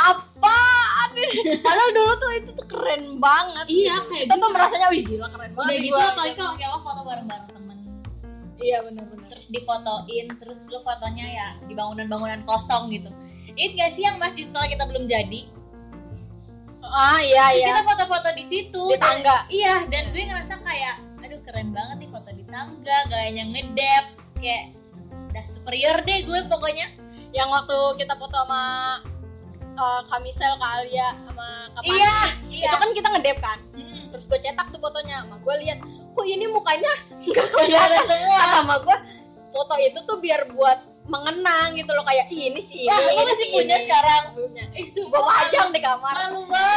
nih 1.16 1.30
padahal 1.64 1.90
dulu 1.96 2.12
tuh 2.20 2.30
itu 2.37 2.50
tuh 2.52 2.66
keren 2.68 3.04
banget 3.18 3.64
iya 3.66 3.96
gitu. 3.96 4.08
kayak 4.12 4.25
kita 4.28 4.35
tuh 4.35 4.40
gitu. 4.40 4.54
merasanya 4.54 4.87
wih 4.92 5.02
gila 5.02 5.26
keren 5.32 5.52
banget 5.56 5.66
udah 5.66 5.78
gitu 5.80 5.94
gua." 5.96 6.04
apalagi 6.12 6.35
kalau 6.37 6.52
kayak 6.54 6.70
lo 6.70 6.78
foto 6.85 7.00
bareng-bareng 7.02 7.49
temen 7.50 7.78
iya 8.61 8.78
benar-benar 8.85 9.26
terus 9.32 9.46
difotoin 9.49 10.26
terus 10.38 10.58
lu 10.68 10.78
fotonya 10.85 11.26
ya 11.26 11.49
di 11.64 11.73
bangunan-bangunan 11.73 12.40
kosong 12.44 12.92
gitu 12.92 13.11
Ingat 13.56 13.73
gak 13.73 13.90
sih 13.96 14.04
yang 14.04 14.20
masjid 14.20 14.44
sekolah 14.44 14.68
kita 14.68 14.85
belum 14.85 15.08
jadi? 15.08 15.49
Ah 16.88 17.18
iya 17.18 17.44
iya 17.52 17.66
Kita 17.70 17.82
foto-foto 17.84 18.28
di 18.32 18.44
situ. 18.44 18.82
di 18.86 18.96
tangga 18.96 19.42
Dan- 19.42 19.48
iya, 19.48 19.74
dan 19.84 20.04
gue 20.08 20.22
ngerasa 20.22 20.54
kayak, 20.58 20.94
aduh 21.18 21.40
keren 21.42 21.70
banget 21.70 21.96
nih 21.98 22.10
foto 22.10 22.30
di 22.30 22.44
tangga, 22.44 22.98
gayanya 23.06 23.44
ngedep, 23.46 24.04
kayak 24.36 24.64
udah 25.26 25.44
superior 25.50 25.96
deh 26.00 26.18
gue 26.22 26.38
pokoknya. 26.46 26.86
yang 27.30 27.48
waktu 27.48 27.74
kita 27.96 28.14
foto 28.14 28.32
sama 28.34 28.62
uh, 29.74 30.00
Kamisel, 30.06 30.56
Kak 30.56 30.72
Alia, 30.78 31.12
sama 31.22 31.46
Kak. 31.70 31.82
Iya, 31.84 32.16
iya. 32.48 32.64
itu 32.64 32.76
kan 32.76 32.90
kita 32.92 33.08
ngedep 33.10 33.38
kan 33.38 33.58
Hmm, 33.72 34.08
terus 34.08 34.24
gue 34.24 34.38
cetak 34.38 34.66
tuh 34.68 34.78
fotonya 34.78 35.20
sama 35.20 35.36
gue 35.36 35.54
lihat 35.60 35.78
kok 35.84 36.24
ini 36.24 36.46
mukanya 36.46 36.88
nggak 37.22 37.46
kelihatan 37.52 38.04
semua. 38.08 38.40
sama 38.56 38.74
gue 38.78 38.96
foto 39.50 39.74
itu 39.78 39.98
tuh 40.02 40.16
biar 40.16 40.48
buat 40.48 40.80
mengenang 41.06 41.75
gitu 41.75 41.90
loh 41.90 42.02
kayak 42.02 42.26
"Ih, 42.28 42.50
ini 42.50 42.58
si 42.58 42.82
ini 42.82 42.90
lu 42.90 43.10
ini 43.12 43.22
masih 43.25 43.38
si 43.38 43.46
punya 43.52 43.62
ini 43.72 43.84
sekarang. 43.84 44.22
punya 44.32 44.64
Eh, 44.72 44.84
gue 44.90 45.22
pajang 45.22 45.68
di 45.70 45.80
kamar 45.80 46.16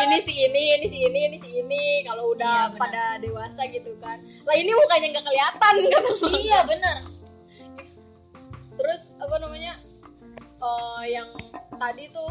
ini 0.03 0.17
si 0.19 0.33
ini 0.37 0.63
ini 0.75 0.85
si 0.85 0.97
ini 1.01 1.19
ini 1.25 1.37
si 1.37 1.49
ini 1.55 1.83
kalau 2.03 2.29
Iya, 2.29 2.33
udah 2.37 2.57
benar. 2.67 2.77
pada 2.77 3.03
dewasa 3.17 3.61
gitu 3.67 3.91
kan 3.97 4.17
lah 4.43 4.53
ini 4.53 4.69
mukanya 4.69 5.07
nggak 5.11 5.25
kelihatan 5.25 5.73
kata. 5.91 6.09
Iya, 6.31 6.59
bener. 6.63 6.95
terus 8.75 9.01
apa 9.17 9.35
namanya 9.37 9.73
eh, 10.59 11.03
yang 11.09 11.29
tadi 11.73 12.03
tuh 12.09 12.29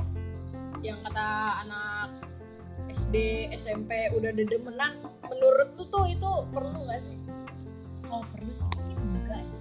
yang 0.80 1.02
kata 1.02 1.28
anak 1.62 2.14
SD 2.88 3.16
SMP 3.52 3.90
udah 4.12 4.30
dedemenan 4.30 4.96
menurut 5.22 5.74
lu 5.74 5.84
tuh 5.84 6.06
itu 6.06 6.30
perlu 6.48 6.78
nggak 6.80 7.02
sih 7.02 7.18
Oh, 8.08 8.24
perlu 8.24 8.48
sih. 8.48 8.64
Ini 8.80 8.96
enggak 8.96 9.36
ya. 9.36 9.57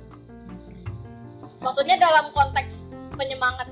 Maksudnya 1.60 1.98
dalam 1.98 2.30
konteks 2.32 2.92
penyemangat. 3.14 3.68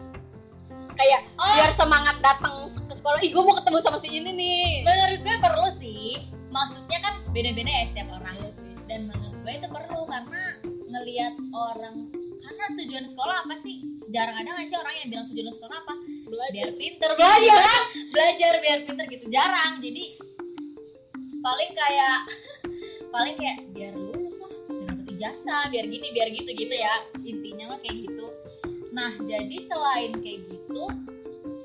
Kayak 0.95 1.27
Oh. 1.35 1.51
biar 1.59 1.71
semangat 1.75 2.17
datang 2.23 2.71
ke 2.71 2.93
sekolah 2.95 3.19
ih 3.19 3.35
gue 3.35 3.43
mau 3.43 3.55
ketemu 3.59 3.77
sama 3.83 3.99
si 3.99 4.07
ini 4.07 4.31
nih. 4.31 4.69
Menurut 4.87 5.19
gue 5.21 5.35
perlu 5.43 5.67
sih. 5.75 6.23
Maksudnya 6.49 6.99
kan 7.03 7.13
beda-beda 7.35 7.67
ya 7.67 7.83
setiap 7.91 8.09
orang. 8.15 8.35
Iya 8.39 8.51
sih. 8.55 8.63
dan 8.85 9.09
menurut 9.09 9.35
gue 9.43 9.51
itu 9.51 9.67
perlu 9.67 10.01
karena 10.05 10.43
ngelihat 10.87 11.33
orang 11.51 11.95
karena 12.39 12.65
tujuan 12.79 13.05
sekolah 13.11 13.35
apa 13.43 13.55
sih? 13.59 13.77
Jarang 14.13 14.37
ada 14.39 14.49
nggak 14.55 14.67
sih 14.69 14.77
orang 14.77 14.93
yang 15.03 15.07
bilang 15.11 15.25
tujuan 15.33 15.51
sekolah 15.51 15.77
apa? 15.83 15.93
Biar 16.53 16.69
pinter. 16.79 17.09
Belajar. 17.17 17.59
Kan? 17.59 17.83
Belajar 18.13 18.53
biar 18.63 18.79
pinter 18.87 19.05
gitu. 19.11 19.25
Jarang. 19.27 19.73
Jadi 19.83 20.03
paling 21.43 21.71
kayak 21.75 22.17
paling 23.13 23.35
kayak 23.35 23.57
biar 23.75 23.93
lulus 23.93 24.24
lah 25.17 25.63
biar 25.69 25.85
gini 25.85 26.07
biar 26.11 26.27
gitu 26.29 26.49
gitu 26.51 26.75
ya 26.75 26.93
intinya 27.21 27.71
mah 27.71 27.79
kayak 27.79 27.97
gitu 28.03 28.25
nah 28.91 29.11
jadi 29.21 29.57
selain 29.65 30.11
kayak 30.19 30.39
gitu 30.47 30.83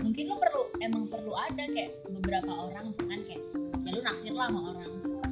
mungkin 0.01 0.25
lo 0.27 0.37
perlu 0.39 0.63
emang 0.81 1.05
perlu 1.07 1.33
ada 1.33 1.65
kayak 1.67 1.91
beberapa 2.11 2.51
orang 2.51 2.91
misalkan 2.91 3.21
kayak 3.25 3.43
ya 3.81 3.91
lu 3.91 4.01
naksir 4.03 4.33
lah 4.33 4.49
sama 4.49 4.61
orang 4.71 4.91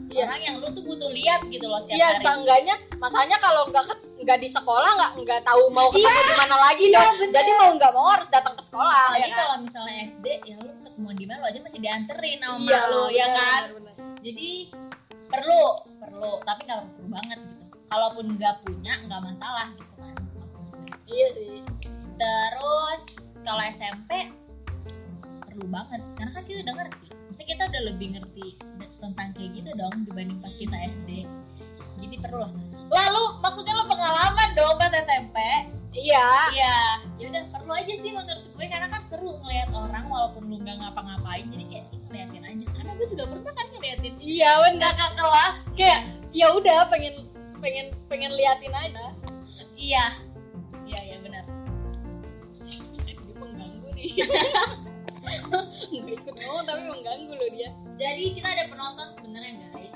Iya. 0.09 0.25
orang 0.25 0.41
yang 0.41 0.57
lu 0.59 0.73
tuh 0.73 0.83
butuh 0.83 1.13
lihat 1.13 1.45
gitu 1.47 1.69
loh 1.69 1.79
setiap 1.79 1.95
Iya, 1.95 2.09
hari 2.11 2.25
seenggaknya 2.25 2.75
masanya 2.97 3.37
kalau 3.39 3.69
nggak 3.69 3.85
nggak 4.19 4.39
di 4.41 4.49
sekolah 4.49 4.91
nggak 4.97 5.13
nggak 5.21 5.41
tahu 5.45 5.69
mau 5.69 5.93
ketemu 5.93 6.09
di 6.25 6.35
mana 6.35 6.57
lagi 6.59 6.85
Iya, 6.89 6.97
dong. 6.97 7.15
bener. 7.21 7.35
Jadi 7.37 7.51
mau 7.55 7.71
nggak 7.77 7.93
mau 7.93 8.07
harus 8.09 8.29
datang 8.29 8.55
ke 8.57 8.63
sekolah 8.65 8.89
Apalagi 9.05 9.21
ya 9.21 9.29
kan? 9.29 9.39
kalau 9.39 9.57
misalnya 9.63 9.95
SD 10.09 10.27
ya 10.43 10.57
lu 10.57 10.71
ketemuan 10.81 11.13
di 11.15 11.27
mana 11.29 11.39
lu 11.39 11.47
aja 11.47 11.59
masih 11.61 11.81
dianterin 11.85 12.39
sama 12.41 12.57
Iya, 12.59 12.79
mak 12.81 12.89
lu 12.89 13.03
ya 13.13 13.27
kan 13.29 13.63
bener, 13.69 13.81
bener. 13.85 13.95
jadi 14.25 14.51
perlu 15.29 15.63
perlu 16.01 16.33
tapi 16.41 16.61
nggak 16.65 16.81
perlu 16.89 17.09
banget 17.13 17.39
gitu 17.45 17.58
kalaupun 17.89 18.37
nggak 18.37 18.61
punya 18.65 18.93
nggak 19.09 19.21
masalah 19.25 19.73
gitu 19.77 19.93
kan. 19.99 20.15
Iya 21.09 21.29
sih. 21.37 21.61
terus 22.19 23.05
kalau 23.47 23.63
SMP 23.63 24.11
perlu 25.47 25.67
banget. 25.71 26.03
Karena 26.19 26.31
kan 26.35 26.43
kita 26.45 26.59
udah 26.67 26.75
ngerti. 26.83 27.07
Maksudnya 27.15 27.47
kita 27.47 27.63
udah 27.71 27.83
lebih 27.87 28.09
ngerti 28.19 28.47
tentang 28.99 29.29
kayak 29.39 29.51
gitu 29.55 29.71
dong 29.79 29.95
dibanding 30.03 30.39
pas 30.43 30.51
kita 30.59 30.77
SD 30.91 31.23
jadi 31.99 32.17
perlu. 32.23 32.47
Lah 32.89 33.05
lalu 33.11 33.23
maksudnya 33.43 33.75
lo 33.75 33.85
pengalaman 33.91 34.49
dong 34.55 34.75
pas 34.79 34.95
SMP 34.95 35.39
Iya. 35.99 36.29
iya. 36.55 36.77
Ya 37.19 37.25
udah 37.33 37.43
perlu 37.51 37.73
aja 37.75 37.95
sih 37.99 38.13
menurut 38.13 38.45
gue. 38.55 38.67
Karena 38.69 38.87
kan 38.93 39.03
seru 39.11 39.41
ngeliat 39.43 39.73
orang 39.73 40.07
walaupun 40.07 40.47
lu 40.47 40.57
nggak 40.63 40.79
ngapa-ngapain 40.79 41.49
jadi 41.51 41.65
kayak 41.67 41.87
ngeliatin 42.09 42.45
aja. 42.45 42.67
Karena 42.77 42.91
gue 42.95 43.07
juga 43.09 43.25
pernah 43.27 43.53
kan 43.57 43.67
ngeliatin. 43.75 44.15
Iya 44.21 44.51
benar. 44.63 44.93
kakak 44.95 45.13
kelas 45.19 45.55
Kayak 45.75 46.01
ya 46.31 46.47
udah 46.53 46.79
pengen 46.93 47.15
pengen 47.59 47.87
pengen 48.07 48.33
liatin 48.35 48.75
aja. 48.75 49.07
iya 49.79 50.05
iya 50.87 51.01
iya 51.13 51.17
benar 51.23 51.45
Dia 52.65 53.15
mengganggu 53.39 53.89
nih. 53.95 54.07
Nggak 55.89 56.15
ikut 56.21 56.35
ngomong 56.39 56.65
tapi 56.65 56.83
mengganggu 56.87 57.33
loh 57.35 57.51
dia. 57.53 57.71
jadi 57.99 58.23
kita 58.35 58.49
ada 58.49 58.65
penonton 58.71 59.09
sebenarnya 59.19 59.53
guys 59.75 59.93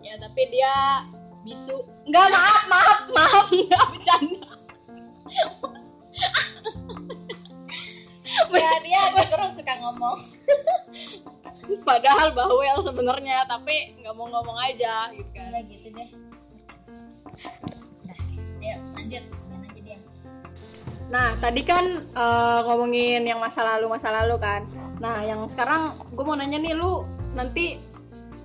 Ya 0.00 0.16
tapi 0.16 0.48
dia 0.48 1.04
bisu. 1.44 1.84
Enggak 2.08 2.32
maaf 2.32 2.62
maaf 2.72 3.00
maaf 3.12 3.46
nggak 3.52 3.84
bercanda. 3.92 4.48
ya 8.60 8.72
dia 8.82 8.98
agak 9.10 9.26
kurang 9.30 9.52
suka 9.56 9.74
ngomong 9.80 10.18
Padahal 11.86 12.34
bawel 12.34 12.82
sebenarnya 12.82 13.46
tapi 13.46 13.94
nggak 14.02 14.14
mau 14.16 14.26
ngomong 14.26 14.58
aja 14.58 15.10
gitu 15.14 15.30
kan. 15.32 15.54
ya 15.54 15.60
gitu 15.64 15.79
deh 15.79 15.79
nah 18.06 18.18
ya 18.60 18.76
lanjut 18.96 19.24
main 19.48 19.62
aja 19.66 19.80
dia 19.82 19.98
Nah, 21.10 21.34
tadi 21.42 21.66
kan 21.66 22.06
eh, 22.06 22.60
ngomongin 22.70 23.26
yang 23.26 23.42
masa 23.42 23.66
lalu 23.66 23.90
masa 23.90 24.14
lalu 24.14 24.38
kan. 24.38 24.62
Nah, 25.02 25.26
yang 25.26 25.42
sekarang 25.50 25.98
gue 26.14 26.22
mau 26.22 26.38
nanya 26.38 26.62
nih 26.62 26.70
lu 26.70 27.02
nanti 27.34 27.82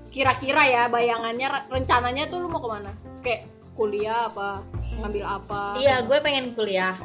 kira-kira 0.10 0.66
ya 0.66 0.84
bayangannya 0.90 1.46
re- 1.46 1.68
rencananya 1.70 2.26
tuh 2.26 2.42
lu 2.42 2.50
mau 2.50 2.58
ke 2.58 2.70
mana? 2.72 2.90
Kayak 3.22 3.46
kuliah 3.78 4.34
apa? 4.34 4.66
Ngambil 4.98 5.26
apa? 5.28 5.62
iya 5.78 6.02
gue 6.08 6.18
pengen 6.24 6.56
kuliah 6.56 6.96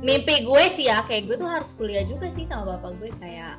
mimpi 0.00 0.44
gue 0.44 0.62
sih 0.76 0.88
ya 0.88 1.04
kayak 1.08 1.28
gue 1.28 1.36
tuh 1.40 1.48
harus 1.48 1.70
kuliah 1.76 2.04
juga 2.04 2.28
sih 2.36 2.44
sama 2.44 2.76
bapak 2.76 3.00
gue 3.00 3.10
kayak 3.20 3.56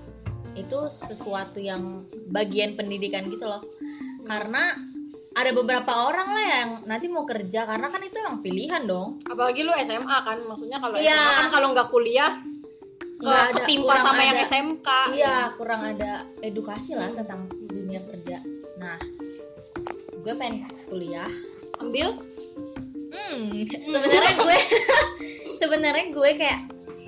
itu 0.53 0.77
sesuatu 1.05 1.57
yang 1.61 2.05
bagian 2.33 2.77
pendidikan 2.77 3.29
gitu 3.29 3.45
loh 3.45 3.61
karena 4.25 4.77
ada 5.37 5.51
beberapa 5.51 5.91
orang 6.03 6.27
lah 6.27 6.45
yang 6.47 6.69
nanti 6.83 7.05
mau 7.05 7.21
kerja 7.23 7.63
karena 7.63 7.87
kan 7.87 8.01
itu 8.01 8.17
emang 8.17 8.41
pilihan 8.41 8.83
dong 8.83 9.21
Apalagi 9.23 9.61
lu 9.61 9.69
SMA 9.77 10.17
kan, 10.19 10.37
maksudnya 10.41 10.77
kalau 10.77 10.97
Iya. 10.97 11.13
SMA 11.13 11.33
kan 11.37 11.49
kalau 11.51 11.67
nggak 11.71 11.89
kuliah 11.89 12.31
ke, 12.97 13.21
Nggak 13.21 13.43
ada, 13.43 13.53
ketimpa 13.55 13.93
sama 13.99 14.21
yang 14.23 14.37
ada. 14.37 14.45
SMK. 14.47 14.89
iya 15.13 15.35
kurang 15.53 15.81
ada 15.87 16.11
edukasi 16.39 16.91
lah 16.91 17.09
tentang 17.11 17.39
dunia 17.63 18.01
kerja 18.03 18.41
nah 18.75 18.97
gue 20.17 20.33
pengen 20.33 20.65
kuliah 20.85 21.29
Ambil 21.77 22.17
Hmm, 23.07 23.53
sebenarnya 23.63 24.33
gue 24.35 24.57
sebenarnya 25.61 26.05
gue 26.09 26.29
kayak 26.35 26.59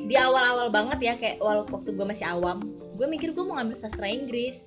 di 0.01 0.15
awal-awal 0.15 0.67
banget 0.67 0.99
ya 0.99 1.13
kayak 1.15 1.37
waktu 1.41 1.89
gue 1.91 2.01
masih 2.03 2.25
awam, 2.25 2.63
gue 2.95 3.05
mikir 3.05 3.29
gue 3.29 3.41
mau 3.41 3.55
ngambil 3.55 3.77
sastra 3.77 4.05
Inggris. 4.05 4.57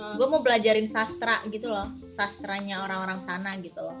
Ah. 0.00 0.16
Gue 0.16 0.26
mau 0.26 0.40
belajarin 0.40 0.88
sastra 0.88 1.44
gitu 1.46 1.68
loh, 1.68 1.92
sastranya 2.08 2.80
orang-orang 2.82 3.20
sana 3.22 3.52
gitu 3.60 3.84
loh. 3.84 3.96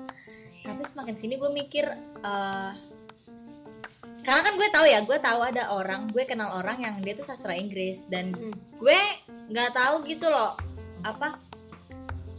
Tapi 0.64 0.80
semakin 0.88 1.14
sini 1.14 1.36
gue 1.36 1.50
mikir 1.52 1.84
eh 2.24 2.72
karena 4.20 4.40
kan 4.44 4.54
gue 4.54 4.68
tahu 4.68 4.84
ya, 4.84 5.00
gue 5.00 5.16
tahu 5.16 5.40
ada 5.40 5.72
orang, 5.72 6.08
gue 6.08 6.24
kenal 6.24 6.52
orang 6.52 6.76
yang 6.76 6.94
dia 7.00 7.16
tuh 7.16 7.24
sastra 7.24 7.52
Inggris 7.52 8.04
dan 8.08 8.32
Hmm. 8.32 8.52
gue 8.76 9.00
nggak 9.48 9.72
tahu 9.72 10.04
gitu 10.04 10.28
loh 10.28 10.54
apa 11.02 11.40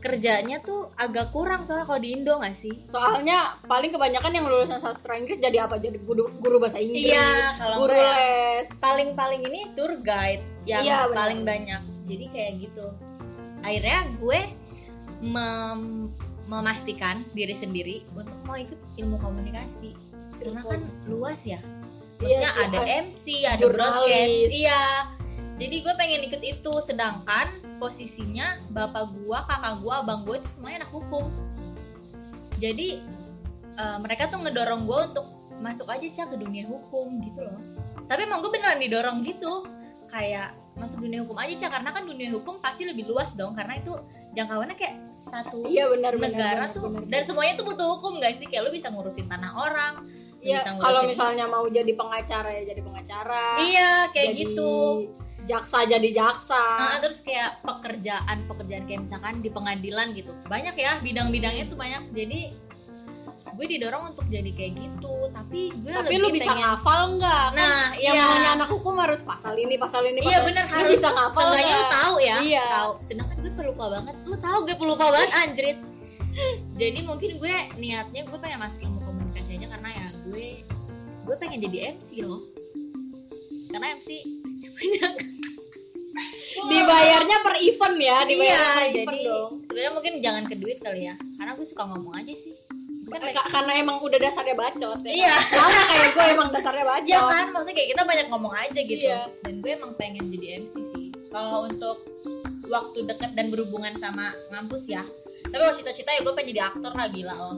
kerjanya 0.02 0.58
tuh 0.66 0.90
agak 0.98 1.30
kurang 1.30 1.62
soalnya 1.66 1.86
kalau 1.86 2.02
di 2.02 2.18
Indo 2.18 2.34
nggak 2.38 2.58
sih? 2.58 2.74
Soalnya 2.90 3.54
paling 3.70 3.94
kebanyakan 3.94 4.34
yang 4.34 4.46
lulusan 4.50 4.82
sastra 4.82 5.14
Inggris 5.14 5.38
jadi 5.38 5.70
apa? 5.70 5.78
Jadi 5.78 6.02
guru, 6.02 6.30
guru 6.42 6.58
bahasa 6.58 6.82
Inggris. 6.82 7.14
Iya, 7.14 7.30
kalau 7.62 7.86
guru 7.86 7.98
les. 8.02 8.68
paling 8.82 9.14
paling 9.14 9.42
ini 9.46 9.70
tour 9.78 9.94
guide 10.02 10.42
yang 10.66 10.82
Iya, 10.82 11.00
paling 11.14 11.46
banyak 11.46 11.82
jadi 12.10 12.26
kayak 12.34 12.52
gitu 12.66 12.86
akhirnya 13.62 14.00
gue 14.18 14.40
mem- 15.22 16.12
memastikan 16.50 17.24
diri 17.32 17.56
sendiri 17.56 17.98
untuk 18.18 18.36
mau 18.44 18.58
ikut 18.58 18.78
ilmu 19.00 19.22
komunikasi. 19.22 19.96
Karena 20.42 20.66
kan 20.66 20.82
luas 21.06 21.40
ya. 21.46 21.62
Iya 22.22 22.46
maksudnya 22.46 22.54
sih, 22.54 22.66
ada 22.66 22.82
MC 22.86 23.26
ada 23.46 23.62
jurnalis. 23.62 23.78
broadcast 23.78 24.54
iya. 24.54 24.84
Jadi 25.62 25.76
gue 25.86 25.94
pengen 25.98 26.22
ikut 26.26 26.42
itu. 26.42 26.74
Sedangkan 26.82 27.48
posisinya 27.78 28.62
bapak 28.74 29.10
gua 29.22 29.46
kakak 29.50 29.82
gua 29.82 30.06
abang 30.06 30.22
gue 30.26 30.38
itu 30.42 30.50
semuanya 30.58 30.86
anak 30.86 30.92
hukum. 30.94 31.30
Jadi 32.62 33.02
eh, 33.78 33.98
mereka 34.02 34.30
tuh 34.30 34.42
ngedorong 34.46 34.86
gue 34.86 35.00
untuk 35.14 35.26
masuk 35.62 35.86
aja 35.90 36.06
cak 36.10 36.34
ke 36.34 36.38
dunia 36.42 36.66
hukum 36.66 37.22
gitu 37.22 37.46
loh. 37.46 37.58
Tapi 38.10 38.26
emang 38.26 38.42
gue 38.42 38.52
beneran 38.54 38.82
didorong 38.82 39.22
gitu. 39.26 39.66
Kayak 40.10 40.58
masuk 40.80 41.04
dunia 41.04 41.22
hukum 41.28 41.36
aja 41.36 41.54
cak 41.58 41.72
karena 41.80 41.90
kan 41.92 42.04
dunia 42.08 42.30
hukum 42.32 42.56
pasti 42.64 42.88
lebih 42.88 43.12
luas 43.12 43.32
dong 43.36 43.54
karena 43.54 43.78
itu 43.80 43.92
jangkauannya 44.34 44.76
kayak 44.80 44.96
satu 45.20 45.68
Iya 45.68 45.92
benar 45.92 46.16
benar. 46.16 46.32
negara 46.32 46.64
benar, 46.68 46.76
tuh 46.76 46.82
benar. 46.88 47.10
dan 47.12 47.22
semuanya 47.28 47.54
tuh 47.60 47.66
butuh 47.68 47.88
hukum 48.00 48.14
guys 48.18 48.40
sih 48.40 48.48
kayak 48.48 48.64
lu 48.68 48.72
bisa 48.72 48.88
ngurusin 48.90 49.28
tanah 49.28 49.52
orang 49.54 49.96
Iya, 50.42 50.66
kalau 50.82 51.06
misalnya 51.06 51.46
mau 51.46 51.70
jadi 51.70 51.94
pengacara 51.94 52.50
ya 52.50 52.74
jadi 52.74 52.82
pengacara. 52.82 53.62
iya 53.62 54.10
kayak 54.10 54.34
Jadi 54.34 54.42
gitu 54.50 54.72
Jaksa 55.42 55.90
jadi 55.90 56.10
jaksa. 56.14 56.58
Nah, 56.78 56.98
terus 57.02 57.18
kayak 57.26 57.66
pekerjaan 57.66 58.46
pekerjaan 58.46 58.86
kayak 58.86 59.02
misalkan 59.10 59.42
di 59.42 59.50
pengadilan 59.50 60.14
gitu 60.14 60.34
banyak 60.46 60.74
ya 60.78 61.02
bidang-bidangnya 61.02 61.66
tuh 61.66 61.78
banyak 61.78 62.14
jadi 62.14 62.54
gue 63.52 63.66
didorong 63.68 64.04
untuk 64.10 64.26
jadi 64.26 64.48
kayak 64.50 64.74
gitu 64.76 65.14
tapi 65.30 65.72
gue 65.78 65.92
Tapi 65.92 66.08
lebih 66.10 66.20
lu 66.22 66.28
bisa 66.32 66.50
pengen- 66.50 66.64
ngafal 66.66 67.02
nggak? 67.16 67.46
Kan 67.48 67.58
nah 67.58 67.84
yang 67.96 68.14
iya. 68.14 68.24
namanya 68.24 68.50
anak 68.56 68.70
hukum 68.70 68.96
harus 68.96 69.22
pasal 69.22 69.54
ini, 69.54 69.76
pasal 69.76 70.02
ini, 70.04 70.20
iya 70.20 70.40
pasal 70.40 70.48
bener 70.48 70.66
Lu 70.66 70.74
harus 70.74 70.92
bisa 70.94 71.10
ngafal 71.10 71.44
Seenggaknya 71.46 71.72
lu 71.72 71.80
nggak? 71.80 71.94
tahu 71.94 72.16
ya. 72.18 72.36
Iya. 72.40 72.66
tahu. 72.74 72.92
Sedangkan 73.04 73.38
gue 73.38 73.52
pelupa 73.54 73.86
banget. 73.90 74.16
Lu 74.24 74.36
tahu 74.38 74.58
gue 74.64 74.76
pelupa 74.76 75.06
banget 75.10 75.32
anjrit. 75.38 75.78
Jadi 76.74 77.00
mungkin 77.02 77.32
gue 77.38 77.56
niatnya 77.76 78.22
gue 78.24 78.40
pengen 78.40 78.60
masuk 78.62 78.80
ilmu 78.80 79.00
komunikasi 79.02 79.52
aja 79.54 79.68
karena 79.70 79.90
ya 79.92 80.08
gue 80.24 80.46
gue 81.22 81.36
pengen 81.38 81.60
jadi 81.62 81.78
MC 81.94 82.10
loh. 82.22 82.42
Karena 83.68 83.96
MC 83.96 84.08
banyak. 84.76 85.14
Dibayarnya 86.62 87.38
per 87.42 87.56
event 87.58 87.96
ya, 87.98 88.18
dibayar 88.24 88.52
iya, 88.54 88.68
per 88.70 88.84
jadi 88.86 89.00
event 89.02 89.20
dong. 89.24 89.50
sebenarnya 89.62 89.92
mungkin 89.92 90.14
jangan 90.20 90.44
ke 90.46 90.56
duit 90.56 90.78
kali 90.80 91.02
ya. 91.04 91.16
Karena 91.36 91.52
gue 91.54 91.66
suka 91.66 91.84
ngomong 91.86 92.14
aja 92.14 92.34
sih 92.34 92.54
kan 93.20 93.32
Ka- 93.36 93.50
karena 93.52 93.72
emang 93.82 93.98
udah 94.00 94.20
dasarnya 94.22 94.56
bacot 94.56 95.00
ya. 95.04 95.12
Iya. 95.12 95.36
Sama 95.52 95.82
kayak 95.90 96.10
gue 96.16 96.26
emang 96.32 96.50
dasarnya 96.56 96.86
bacot. 96.88 97.10
Iya 97.10 97.20
kan, 97.20 97.46
maksudnya 97.52 97.76
kayak 97.76 97.90
kita 97.92 98.04
banyak 98.08 98.28
ngomong 98.32 98.54
aja 98.56 98.80
gitu. 98.80 99.06
Iya. 99.08 99.22
Dan 99.44 99.54
gue 99.60 99.72
emang 99.76 99.92
pengen 100.00 100.24
jadi 100.32 100.48
MC 100.64 100.74
sih. 100.96 101.06
Kalau 101.32 101.68
untuk 101.68 101.98
waktu 102.68 103.00
dekat 103.04 103.32
dan 103.36 103.52
berhubungan 103.52 103.94
sama 104.00 104.32
ngampus 104.52 104.88
ya. 104.88 105.04
Tapi 105.48 105.60
kalau 105.60 105.76
cita-cita 105.76 106.10
ya 106.16 106.22
gue 106.24 106.34
pengen 106.34 106.50
jadi 106.56 106.62
aktor 106.72 106.92
lah 106.96 107.08
gila 107.12 107.34
loh. 107.36 107.56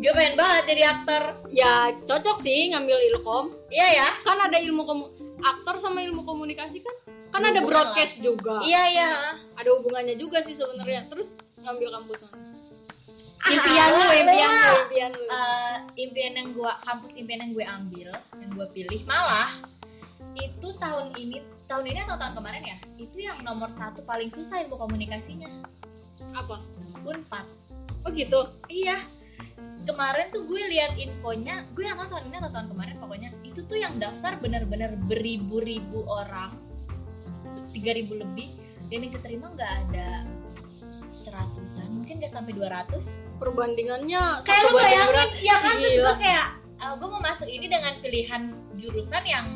Gue 0.00 0.12
pengen 0.16 0.34
banget 0.38 0.64
jadi 0.72 0.82
aktor. 0.96 1.22
Ya 1.52 1.72
cocok 2.08 2.40
sih 2.40 2.72
ngambil 2.72 2.96
ilkom. 3.12 3.52
Iya 3.68 3.88
ya. 4.00 4.08
Kan 4.24 4.40
ada 4.40 4.56
ilmu 4.56 4.82
komu 4.88 5.04
aktor 5.40 5.80
sama 5.80 6.04
ilmu 6.04 6.24
komunikasi 6.24 6.84
kan 6.84 6.96
kan 7.30 7.42
ada 7.46 7.62
broadcast 7.62 8.18
juga 8.20 8.60
iya 8.60 8.90
iya 8.90 9.10
ada 9.56 9.68
hubungannya 9.78 10.18
juga 10.18 10.42
sih 10.42 10.52
sebenarnya 10.52 11.06
terus 11.08 11.32
ngambil 11.62 11.88
kampus 11.96 12.18
mana 12.26 12.36
Ah, 12.36 12.39
impian 13.48 13.90
lu 13.96 14.08
impian 14.20 14.50
lu. 14.52 14.72
impian 14.84 15.10
lu. 15.16 15.24
Eh, 15.24 15.76
impian 16.04 16.32
yang 16.36 16.48
gua 16.52 16.76
kampus 16.84 17.12
impian 17.16 17.40
yang 17.40 17.52
gue 17.56 17.64
ambil 17.64 18.08
yang 18.12 18.50
gue 18.52 18.66
pilih 18.76 19.00
malah 19.08 19.64
itu 20.36 20.68
tahun 20.76 21.16
ini 21.16 21.40
tahun 21.66 21.84
ini 21.86 21.98
atau 22.04 22.16
tahun 22.20 22.34
kemarin 22.36 22.62
ya 22.66 22.76
itu 23.00 23.16
yang 23.18 23.40
nomor 23.40 23.72
satu 23.78 24.04
paling 24.04 24.28
susah 24.30 24.62
ilmu 24.66 24.76
komunikasinya. 24.76 25.48
Apa? 26.36 26.60
Unpad. 27.02 27.46
Oh 28.06 28.10
gitu? 28.12 28.50
Iya. 28.68 29.00
Kemarin 29.88 30.28
tuh 30.30 30.44
gue 30.44 30.60
lihat 30.70 30.94
infonya 31.00 31.64
gue 31.72 31.82
yang 31.82 31.96
tahun 31.96 32.28
ini 32.28 32.36
atau 32.36 32.52
tahun 32.52 32.68
kemarin 32.68 32.96
pokoknya 33.00 33.30
itu 33.42 33.64
tuh 33.64 33.80
yang 33.80 33.96
daftar 33.96 34.36
benar-benar 34.38 34.92
beribu-ribu 35.08 36.04
orang 36.06 36.52
3000 37.72 38.22
lebih 38.22 38.48
dan 38.92 38.98
yang 39.06 39.12
keterima 39.16 39.46
nggak 39.56 39.72
ada 39.88 40.08
seratusan 41.12 41.86
mungkin 41.90 42.22
nggak 42.22 42.32
sampai 42.32 42.52
200 42.54 43.40
perbandingannya 43.42 44.22
kayak 44.46 44.62
lu 44.70 44.78
bayangin 44.78 45.28
ya 45.42 45.56
kan? 45.58 45.74
Terus 45.78 45.98
gue 45.98 46.14
kayak 46.22 46.46
ah, 46.80 46.92
gue 46.96 47.08
mau 47.08 47.22
masuk 47.22 47.48
ini 47.50 47.66
dengan 47.66 47.92
pilihan 48.00 48.42
jurusan 48.78 49.24
yang 49.26 49.46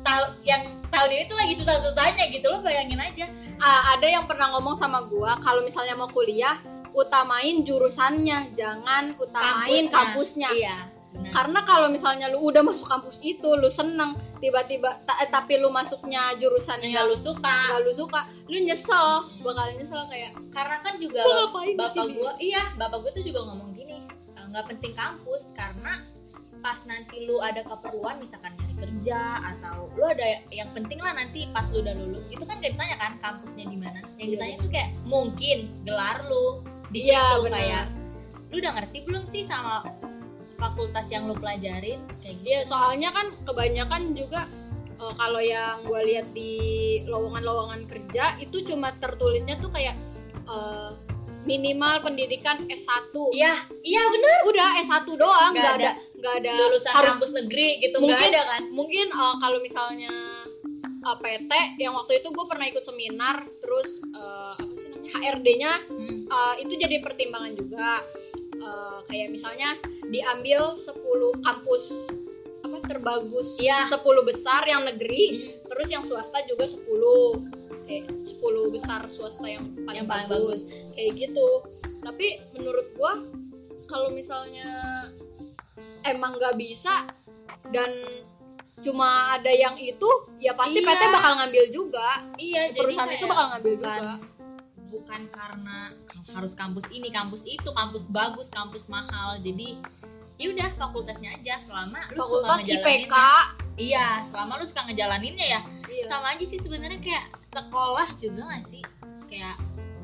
tahun 0.00 0.28
yang 0.48 0.62
tahun 0.88 1.10
ini 1.12 1.24
tuh 1.28 1.36
lagi 1.38 1.54
susah-susahnya 1.60 2.24
gitu. 2.32 2.46
Lo 2.48 2.64
bayangin 2.64 3.00
aja. 3.00 3.28
Ah, 3.60 3.94
ada 3.96 4.06
yang 4.08 4.24
pernah 4.24 4.56
ngomong 4.56 4.80
sama 4.80 5.04
gua 5.06 5.36
kalau 5.44 5.60
misalnya 5.62 5.92
mau 5.94 6.08
kuliah 6.08 6.56
utamain 6.90 7.62
jurusannya 7.62 8.58
jangan 8.58 9.14
utamain 9.22 9.86
kampusnya, 9.86 10.50
iya 10.58 10.89
karena 11.10 11.60
kalau 11.62 11.86
misalnya 11.86 12.26
lu 12.26 12.40
udah 12.44 12.62
masuk 12.62 12.86
kampus 12.86 13.18
itu 13.20 13.44
lu 13.44 13.66
seneng 13.68 14.14
tiba-tiba 14.38 15.02
ta- 15.04 15.18
eh, 15.18 15.28
tapi 15.28 15.58
lu 15.58 15.68
masuknya 15.68 16.32
jurusan 16.34 16.80
yang 16.80 16.94
gak 16.94 17.06
lu 17.06 17.16
suka. 17.20 17.50
nggak 17.68 17.80
lu 17.82 17.92
suka 17.94 18.20
lu 18.46 18.56
nyesel 18.60 19.08
bakal 19.40 19.66
nyesel 19.70 20.02
kayak 20.06 20.32
karena 20.50 20.76
kan 20.80 20.94
juga 20.96 21.20
bapak 21.50 22.06
gue 22.08 22.32
iya 22.40 22.62
bapak 22.74 22.98
gue 23.00 23.12
tuh 23.12 23.24
juga 23.24 23.40
ngomong 23.44 23.74
gini 23.74 24.06
"Eh, 24.32 24.44
nggak 24.48 24.64
penting 24.66 24.92
kampus 24.92 25.44
karena 25.52 26.06
pas 26.60 26.76
nanti 26.84 27.24
lu 27.24 27.40
ada 27.40 27.64
keperluan 27.64 28.20
misalkan 28.20 28.52
nyari 28.54 28.74
kerja 28.78 29.20
atau 29.46 29.88
lu 29.90 30.04
ada 30.04 30.24
yang 30.48 30.68
penting 30.70 31.00
lah 31.00 31.12
nanti 31.12 31.48
pas 31.50 31.64
lu 31.68 31.80
udah 31.80 31.96
lulus 31.96 32.24
itu 32.28 32.44
kan 32.44 32.60
gak 32.60 32.70
ditanya 32.70 32.96
kan 32.96 33.12
kampusnya 33.18 33.64
di 33.64 33.76
mana? 33.76 34.00
Yang 34.14 34.20
Iya, 34.20 34.26
ditanya 34.30 34.54
tuh 34.56 34.70
kayak 34.70 34.90
mungkin 35.04 35.58
gelar 35.82 36.16
lu 36.24 36.60
di 36.90 37.08
Iya, 37.08 37.16
situ 37.18 37.40
benar. 37.44 37.54
kayak 37.56 37.84
lu 38.46 38.56
udah 38.58 38.72
ngerti 38.76 38.98
belum 39.04 39.24
sih 39.30 39.42
sama 39.46 39.74
fakultas 40.60 41.08
yang 41.08 41.24
lu 41.24 41.34
pelajarin 41.34 41.98
kayak 42.20 42.36
gitu 42.36 42.46
Iya, 42.46 42.60
soalnya 42.62 43.10
kan 43.10 43.26
kebanyakan 43.42 44.02
juga 44.12 44.44
eh, 44.94 45.14
kalau 45.16 45.40
yang 45.40 45.80
gue 45.82 46.00
lihat 46.06 46.26
di 46.30 46.52
lowongan-lowongan 47.04 47.86
kerja 47.86 48.36
itu 48.38 48.62
cuma 48.64 48.92
tertulisnya 48.94 49.56
tuh 49.58 49.70
kayak 49.70 49.96
eh, 50.44 50.90
minimal 51.42 52.04
pendidikan 52.04 52.68
S1. 52.68 53.16
iya 53.32 53.64
iya 53.80 54.02
bener 54.06 54.36
Udah 54.44 54.68
S1 54.78 55.08
doang, 55.10 55.56
Nggak 55.56 55.74
ada. 55.74 55.92
nggak 56.12 56.34
ada 56.38 56.50
lulusan 56.54 56.92
harus 56.92 57.08
kampus 57.10 57.30
negeri 57.34 57.80
gitu 57.80 57.96
Mungkin- 57.96 58.28
ada 58.28 58.42
kan 58.46 58.60
mungkin 58.70 59.06
eh, 59.08 59.34
kalau 59.38 59.58
misalnya 59.58 60.12
eh, 61.00 61.16
PT 61.16 61.52
yang 61.78 61.96
waktu 61.96 62.20
itu 62.20 62.28
gue 62.28 62.44
pernah 62.44 62.66
ikut 62.66 62.84
seminar 62.84 63.40
terus 63.58 63.88
apa 64.52 64.68
sih 64.70 64.86
namanya 64.86 65.10
HRD-nya 65.16 65.72
Hmm. 65.88 66.18
eh, 66.28 66.54
itu 66.60 66.72
jadi 66.76 67.00
pertimbangan 67.00 67.56
juga 67.56 68.04
Eh, 68.60 68.98
kayak 69.08 69.28
misalnya 69.30 69.72
diambil 70.06 70.76
10 70.76 70.92
kampus 71.40 71.84
apa 72.60 72.76
terbagus 72.84 73.56
Iya. 73.56 73.88
10 73.88 73.96
besar 74.22 74.62
yang 74.64 74.84
negeri 74.84 75.24
Hmm. 75.26 75.64
terus 75.66 75.88
yang 75.88 76.04
swasta 76.04 76.44
juga 76.44 76.68
10 76.68 77.40
kayak 77.88 78.04
10 78.20 78.68
besar 78.68 79.08
swasta 79.08 79.48
yang 79.48 79.72
paling, 79.80 80.04
yang 80.04 80.06
paling 80.06 80.28
bagus. 80.28 80.68
bagus 80.68 80.92
kayak 80.92 81.10
gitu 81.18 81.48
tapi 82.00 82.26
menurut 82.52 82.86
gua 82.94 83.12
kalau 83.86 84.12
misalnya 84.12 85.08
emang 86.04 86.36
nggak 86.36 86.54
bisa 86.54 87.08
dan 87.70 87.88
cuma 88.80 89.36
ada 89.36 89.50
yang 89.50 89.76
itu 89.76 90.08
ya 90.36 90.52
pasti 90.52 90.78
Iya. 90.78 90.86
PT 90.86 91.02
bakal 91.10 91.32
ngambil 91.38 91.64
juga 91.68 92.08
iya 92.36 92.72
perusahaan 92.72 93.08
jadi 93.08 93.18
itu 93.18 93.26
bakal 93.26 93.44
ngambil 93.50 93.72
bukan 93.74 93.88
juga 93.88 94.12
bukan 94.90 95.30
karena 95.30 95.94
harus 96.34 96.52
kampus 96.58 96.84
ini 96.90 97.08
kampus 97.14 97.40
itu 97.46 97.70
kampus 97.70 98.02
bagus 98.10 98.50
kampus 98.50 98.90
mahal. 98.90 99.38
Jadi 99.40 99.78
ya 100.36 100.50
udah 100.50 100.68
fakultasnya 100.76 101.38
aja. 101.38 101.62
Selama 101.64 102.10
lu 102.12 102.18
fakultas 102.20 102.58
suka 102.60 102.66
IPK 102.66 103.14
iya 103.80 104.26
selama 104.28 104.60
lu 104.60 104.64
suka 104.66 104.82
ngejalaninnya 104.90 105.46
ya. 105.46 105.60
Iya. 105.90 106.04
sama 106.06 106.34
aja 106.34 106.44
sih 106.46 106.58
sebenarnya 106.60 107.00
kayak 107.02 107.24
sekolah 107.50 108.08
juga 108.18 108.42
gak 108.46 108.64
sih? 108.70 108.82
Kayak 109.30 109.56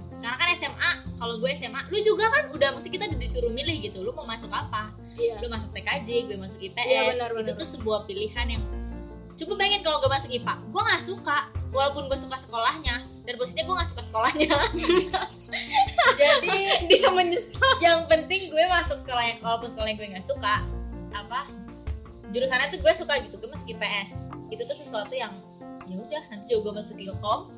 sekarang 0.06 0.38
kan 0.38 0.48
SMA 0.56 0.90
kalau 1.18 1.34
gue 1.42 1.50
SMA 1.58 1.80
lu 1.92 1.98
juga 2.02 2.30
kan 2.30 2.48
udah 2.54 2.68
mesti 2.78 2.88
kita 2.88 3.10
disuruh 3.10 3.50
milih 3.50 3.82
gitu. 3.84 4.00
Lu 4.06 4.14
mau 4.14 4.24
masuk 4.26 4.48
apa? 4.50 4.90
Iya. 5.16 5.40
lu 5.40 5.48
masuk 5.48 5.72
TKJ 5.72 6.28
gue 6.28 6.36
masuk 6.36 6.60
IPS 6.60 6.84
Iya, 6.84 7.00
benar, 7.16 7.32
itu 7.32 7.40
benar. 7.40 7.56
tuh 7.56 7.68
sebuah 7.72 8.04
pilihan 8.04 8.46
yang 8.52 8.62
coba 9.36 9.52
bayangin 9.56 9.80
kalau 9.80 9.96
gue 10.00 10.10
masuk 10.12 10.28
IPA 10.28 10.54
gue 10.60 10.82
nggak 10.84 11.02
suka 11.08 11.38
walaupun 11.76 12.08
gue 12.08 12.16
suka 12.16 12.40
sekolahnya 12.40 13.04
dan 13.28 13.34
posisinya 13.36 13.64
gue 13.68 13.76
nggak 13.76 13.90
suka 13.92 14.02
sekolahnya. 14.08 14.48
Jadi 16.20 16.56
dia 16.88 17.10
menyesal. 17.12 17.72
yang 17.84 18.08
penting 18.08 18.48
gue 18.48 18.64
masuk 18.72 18.96
sekolah 19.04 19.20
yang 19.20 19.38
walaupun 19.44 19.68
sekolah 19.68 19.88
yang 19.92 19.98
gue 20.00 20.08
nggak 20.16 20.26
suka 20.26 20.64
apa 21.12 21.44
jurusannya 22.32 22.72
tuh 22.72 22.80
gue 22.80 22.92
suka 22.96 23.14
gitu 23.28 23.36
gue 23.36 23.50
masuk 23.52 23.68
IPS 23.68 24.10
itu 24.48 24.62
tuh 24.64 24.76
sesuatu 24.80 25.12
yang 25.12 25.36
ya 25.86 26.00
udah 26.00 26.22
nanti 26.32 26.44
juga 26.48 26.72
gue 26.72 26.72
masuk 26.80 26.96
ilkom. 26.96 27.52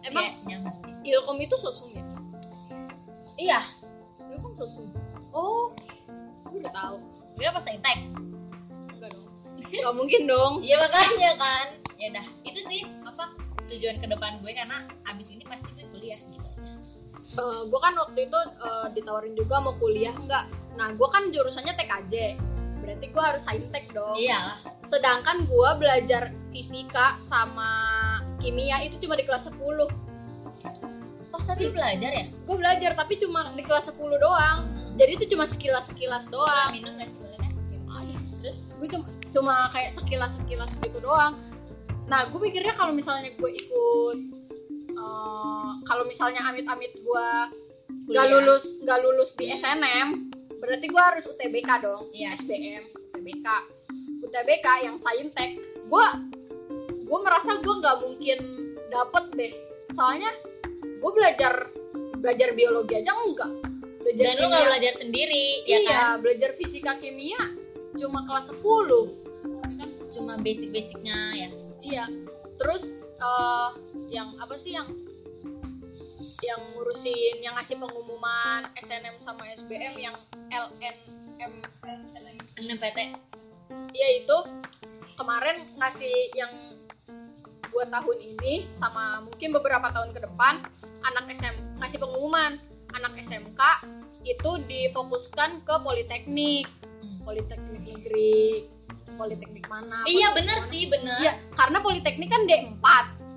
Emang 0.00 0.40
nyaman. 0.48 0.74
ilkom 1.04 1.36
itu 1.44 1.54
sosum 1.60 1.92
ya? 1.92 2.04
Iya. 3.36 3.60
Ilkom 4.32 4.56
sosum? 4.56 4.88
Oh 5.36 5.76
gue 6.48 6.64
udah 6.64 6.72
tahu. 6.72 6.96
Gue 7.36 7.44
pas 7.44 7.62
saintek 7.68 7.98
enggak 8.96 9.10
dong. 9.12 9.28
Nggak 9.68 9.94
mungkin 9.94 10.20
dong. 10.24 10.52
Iya 10.64 10.76
makanya 10.80 11.32
kan. 11.36 11.66
Ya 12.00 12.06
udah 12.16 12.26
itu 12.48 12.60
sih 12.64 12.80
tujuan 13.70 13.96
ke 14.02 14.06
depan 14.10 14.42
gue 14.42 14.52
karena 14.52 14.86
abis 15.06 15.26
ini 15.30 15.44
pasti 15.46 15.70
gue 15.78 15.86
kuliah 15.94 16.18
gitu 16.18 16.46
aja. 16.46 16.72
Gue 17.70 17.80
kan 17.80 17.94
waktu 17.94 18.26
itu 18.26 18.38
eh, 18.58 18.86
ditawarin 18.98 19.34
juga 19.38 19.62
mau 19.62 19.74
kuliah 19.78 20.14
enggak 20.14 20.50
nah 20.78 20.94
gue 20.94 21.08
kan 21.10 21.34
jurusannya 21.34 21.74
TKJ 21.76 22.38
berarti 22.80 23.06
gue 23.12 23.22
harus 23.22 23.42
saintek 23.46 23.90
dong. 23.94 24.16
Iyalah 24.18 24.58
sedangkan 24.90 25.46
gue 25.46 25.70
belajar 25.78 26.34
fisika 26.50 27.22
sama 27.22 27.70
kimia 28.42 28.82
itu 28.82 28.98
cuma 29.06 29.14
di 29.14 29.22
kelas 29.22 29.46
10 29.46 29.54
gue 29.54 29.86
oh 31.30 31.42
tapi 31.46 31.70
lu 31.70 31.70
belajar 31.70 32.10
ya? 32.10 32.26
Belajar 32.50 32.90
tapi 32.98 33.14
cuma 33.22 33.54
di 33.54 33.62
kelas 33.62 33.86
10 33.86 33.96
doang. 34.18 34.66
Jadi 34.98 35.10
itu 35.16 35.24
cuma 35.32 35.46
sekilas-sekilas 35.48 36.28
Doa 36.28 36.44
doang. 36.44 36.68
Minum 36.74 36.98
gak 36.98 37.08
sih 37.08 37.16
bolehnya 37.22 37.48
terus? 38.42 38.56
Gue 38.76 38.88
cuma 38.90 39.06
cuma 39.30 39.54
kayak 39.70 39.94
sekilas-sekilas 39.94 40.74
gitu 40.82 40.98
doang 40.98 41.38
nah 42.10 42.26
gue 42.26 42.40
mikirnya 42.42 42.74
kalau 42.74 42.90
misalnya 42.90 43.30
gue 43.32 43.50
ikut 43.54 44.18
eh, 44.90 45.70
kalau 45.86 46.04
misalnya 46.04 46.42
amit-amit 46.42 46.90
gue 46.98 47.26
nggak 48.10 48.26
lulus 48.28 48.64
nggak 48.82 48.98
lulus 49.00 49.30
di 49.38 49.54
SNM 49.54 50.34
berarti 50.58 50.86
gue 50.90 51.02
harus 51.02 51.24
UTBK 51.24 51.70
dong 51.80 52.10
Iya. 52.10 52.34
SBM 52.36 52.82
UTBK 53.14 53.46
UTBK 54.20 54.66
yang 54.84 54.96
saintek. 55.00 55.58
Gue 55.88 56.06
gue 57.08 57.18
merasa 57.24 57.58
gue 57.58 57.74
nggak 57.80 57.96
mungkin 58.04 58.38
dapet 58.92 59.24
deh. 59.34 59.52
Soalnya 59.96 60.30
gue 60.76 61.10
belajar 61.10 61.66
belajar 62.20 62.52
biologi 62.52 62.94
aja 63.00 63.10
enggak. 63.16 63.50
Belajar 64.04 64.22
dan 64.22 64.34
lu 64.36 64.44
kimia- 64.44 64.52
gak 64.54 64.66
belajar 64.70 64.94
sendiri 65.00 65.46
ya 65.64 65.78
iya 65.80 65.90
kan? 65.92 66.24
belajar 66.24 66.50
fisika 66.56 66.92
kimia 67.00 67.42
cuma 67.98 68.24
kelas 68.24 68.48
10 68.48 68.64
cuma 70.10 70.32
basic-basicnya 70.40 71.18
ya 71.36 71.48
iya. 71.80 72.06
Terus 72.60 72.94
eh, 72.96 73.70
yang 74.12 74.36
apa 74.40 74.54
sih 74.56 74.76
yang 74.76 74.88
yang 76.40 76.60
ngurusin 76.72 77.44
yang 77.44 77.52
ngasih 77.56 77.76
pengumuman 77.76 78.64
SNM 78.80 79.20
sama 79.20 79.44
SBM 79.60 79.94
yang 80.00 80.16
LNM 80.48 81.52
NPT 82.56 82.98
ya 83.92 84.08
itu 84.16 84.36
kemarin 85.20 85.68
ngasih 85.76 86.32
yang 86.32 86.52
buat 87.70 87.92
tahun 87.92 88.18
ini 88.18 88.72
sama 88.72 89.20
mungkin 89.24 89.52
beberapa 89.52 89.92
tahun 89.92 90.16
ke 90.16 90.24
depan 90.24 90.64
anak 91.04 91.32
SM 91.32 91.56
ngasih 91.80 91.98
pengumuman. 92.00 92.60
Anak 92.90 93.14
SMK 93.22 93.60
itu 94.26 94.50
difokuskan 94.66 95.62
ke 95.62 95.74
politeknik. 95.80 96.66
Politeknik 97.22 97.82
negeri 97.86 98.66
politeknik 99.20 99.68
mana 99.68 100.00
iya 100.08 100.32
bener 100.32 100.64
mana. 100.64 100.70
sih 100.72 100.88
bener. 100.88 101.18
Iya, 101.20 101.32
karena 101.52 101.78
politeknik 101.84 102.30
kan 102.32 102.42
D4 102.48 102.86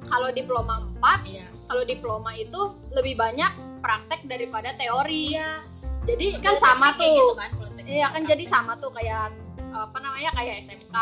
kalau 0.07 0.29
diploma 0.31 0.87
4 1.03 1.27
iya. 1.27 1.45
kalau 1.67 1.83
diploma 1.83 2.31
itu 2.39 2.79
lebih 2.95 3.19
banyak 3.19 3.51
praktek 3.83 4.23
daripada 4.31 4.71
teori. 4.79 5.35
Iya. 5.35 5.59
Jadi 6.07 6.39
kan 6.39 6.55
sama 6.59 6.95
Kayak 6.95 7.15
gitu 7.15 7.23
tuh 7.27 7.35
kan. 7.35 7.51
Iya 7.83 8.07
kan 8.15 8.21
jadi 8.23 8.43
sama 8.47 8.79
tuh 8.79 8.91
kayak 8.95 9.35
apa 9.75 9.97
namanya 9.99 10.31
kayak 10.35 10.63
SMK. 10.63 10.95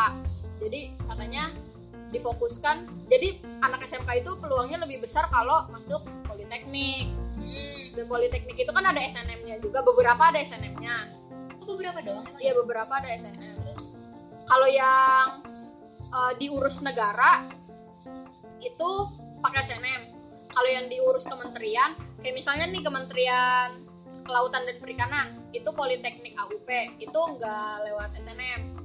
Jadi 0.62 0.98
katanya 1.06 1.54
difokuskan 2.10 2.90
jadi 3.08 3.40
anak 3.62 3.86
SMK 3.86 4.26
itu 4.26 4.32
peluangnya 4.42 4.82
lebih 4.82 5.06
besar 5.06 5.30
kalau 5.30 5.70
masuk 5.70 6.02
politeknik. 6.26 7.10
Hmm. 7.42 7.98
dan 7.98 8.06
politeknik 8.06 8.54
itu 8.54 8.70
kan 8.70 8.86
ada 8.86 9.02
SNM-nya 9.02 9.58
juga 9.66 9.82
beberapa 9.82 10.30
ada 10.30 10.40
SNM-nya 10.46 11.10
Oh, 11.62 11.78
beberapa 11.78 12.02
doang 12.02 12.26
iya 12.42 12.58
beberapa 12.58 12.90
ada 12.90 13.06
SNM 13.14 13.61
kalau 14.48 14.68
yang 14.70 15.46
eh, 16.00 16.34
diurus 16.40 16.80
negara 16.82 17.46
itu 18.62 18.90
pakai 19.42 19.66
SNM 19.66 20.02
kalau 20.54 20.70
yang 20.70 20.86
diurus 20.92 21.26
kementerian 21.26 21.98
kayak 22.22 22.36
misalnya 22.38 22.70
nih 22.70 22.84
kementerian 22.86 23.90
kelautan 24.22 24.70
dan 24.70 24.78
perikanan 24.78 25.28
itu 25.52 25.68
politeknik 25.74 26.38
AUP 26.38 26.70
itu 27.02 27.20
nggak 27.38 27.74
lewat 27.90 28.14
SNM 28.22 28.78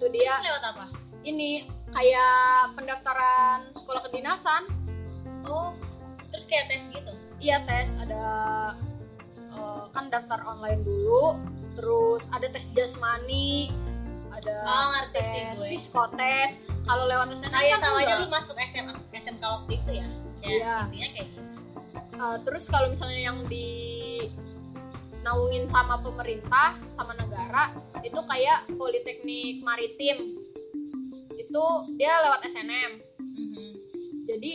itu 0.00 0.06
dia 0.10 0.40
Terus 0.40 0.46
lewat 0.50 0.64
apa? 0.74 0.86
ini 1.24 1.68
kayak 1.92 2.72
pendaftaran 2.78 3.68
sekolah 3.76 4.02
kedinasan. 4.08 4.62
Oh 5.44 5.76
terus 6.30 6.46
kayak 6.46 6.70
tes 6.70 6.82
gitu? 6.94 7.12
Iya 7.42 7.64
tes. 7.66 7.92
Ada 8.00 8.24
eh, 9.36 9.82
kan 9.92 10.08
daftar 10.08 10.40
online 10.46 10.80
dulu 10.84 11.36
terus 11.78 12.22
ada 12.34 12.50
tes 12.50 12.66
jasmani 12.74 13.70
ada 14.40 14.56
Oh, 14.64 14.86
ngerti 14.90 15.20
sih 15.20 15.42
gue. 15.54 15.68
psikotes 15.76 16.52
kalau 16.82 17.04
lewat 17.04 17.28
SNM 17.30 17.52
kayak 17.52 17.76
kan 17.76 17.80
sama 17.86 18.00
aja 18.00 18.14
lu 18.16 18.26
masuk 18.28 18.56
SMA 18.58 18.92
SMK 19.12 19.42
waktu 19.42 19.72
itu 19.74 19.90
ya 19.92 20.06
ya 20.38 20.48
Iya. 20.48 20.76
intinya 20.86 21.08
kayak 21.12 21.28
gitu 21.28 21.48
Eh, 22.12 22.36
terus 22.42 22.64
kalau 22.66 22.88
misalnya 22.88 23.20
yang 23.22 23.38
di 23.46 23.68
naungin 25.20 25.64
sama 25.64 25.96
pemerintah 25.98 26.76
sama 26.90 27.12
negara 27.14 27.72
itu 28.00 28.20
kayak 28.22 28.68
politeknik 28.70 29.60
maritim 29.60 30.36
itu 31.34 31.62
dia 31.94 32.12
lewat 32.20 32.44
SNM 32.44 33.00
Mhm. 33.20 33.68
jadi 34.26 34.52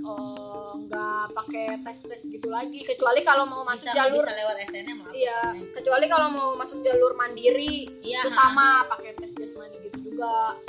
eh, 0.00 0.63
nggak 0.74 1.24
pakai 1.32 1.64
tes 1.86 1.98
tes 2.02 2.22
gitu 2.26 2.48
lagi 2.50 2.82
kecuali 2.82 3.22
kalau 3.22 3.46
mau 3.46 3.62
masuk 3.62 3.86
bisa, 3.86 3.96
jalur. 3.96 4.24
bisa 4.26 4.34
lewat 4.34 4.56
SNM 4.68 4.98
lah 5.00 5.12
iya 5.14 5.40
kecuali 5.72 6.06
kalau 6.10 6.28
mau 6.34 6.48
masuk 6.58 6.82
jalur 6.82 7.12
mandiri 7.14 7.94
Iya, 8.04 8.20
itu 8.26 8.30
sama 8.36 8.84
pakai 8.92 9.16
tes 9.16 9.32
jasmani 9.32 9.76
gitu 9.88 10.12
juga. 10.12 10.60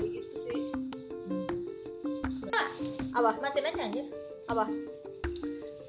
Gitu 0.00 0.36
sih. 0.44 0.60
Apa? 3.16 3.30
Matiin 3.40 3.66
aja 3.66 3.80
anjir. 3.80 4.06
Apa? 4.48 4.64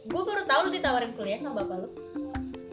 Gue 0.08 0.22
baru 0.24 0.44
tahu 0.48 0.60
lu 0.68 0.72
ditawarin 0.72 1.12
kuliah 1.16 1.40
sama 1.44 1.64
bapak 1.64 1.78
lu. 1.86 1.90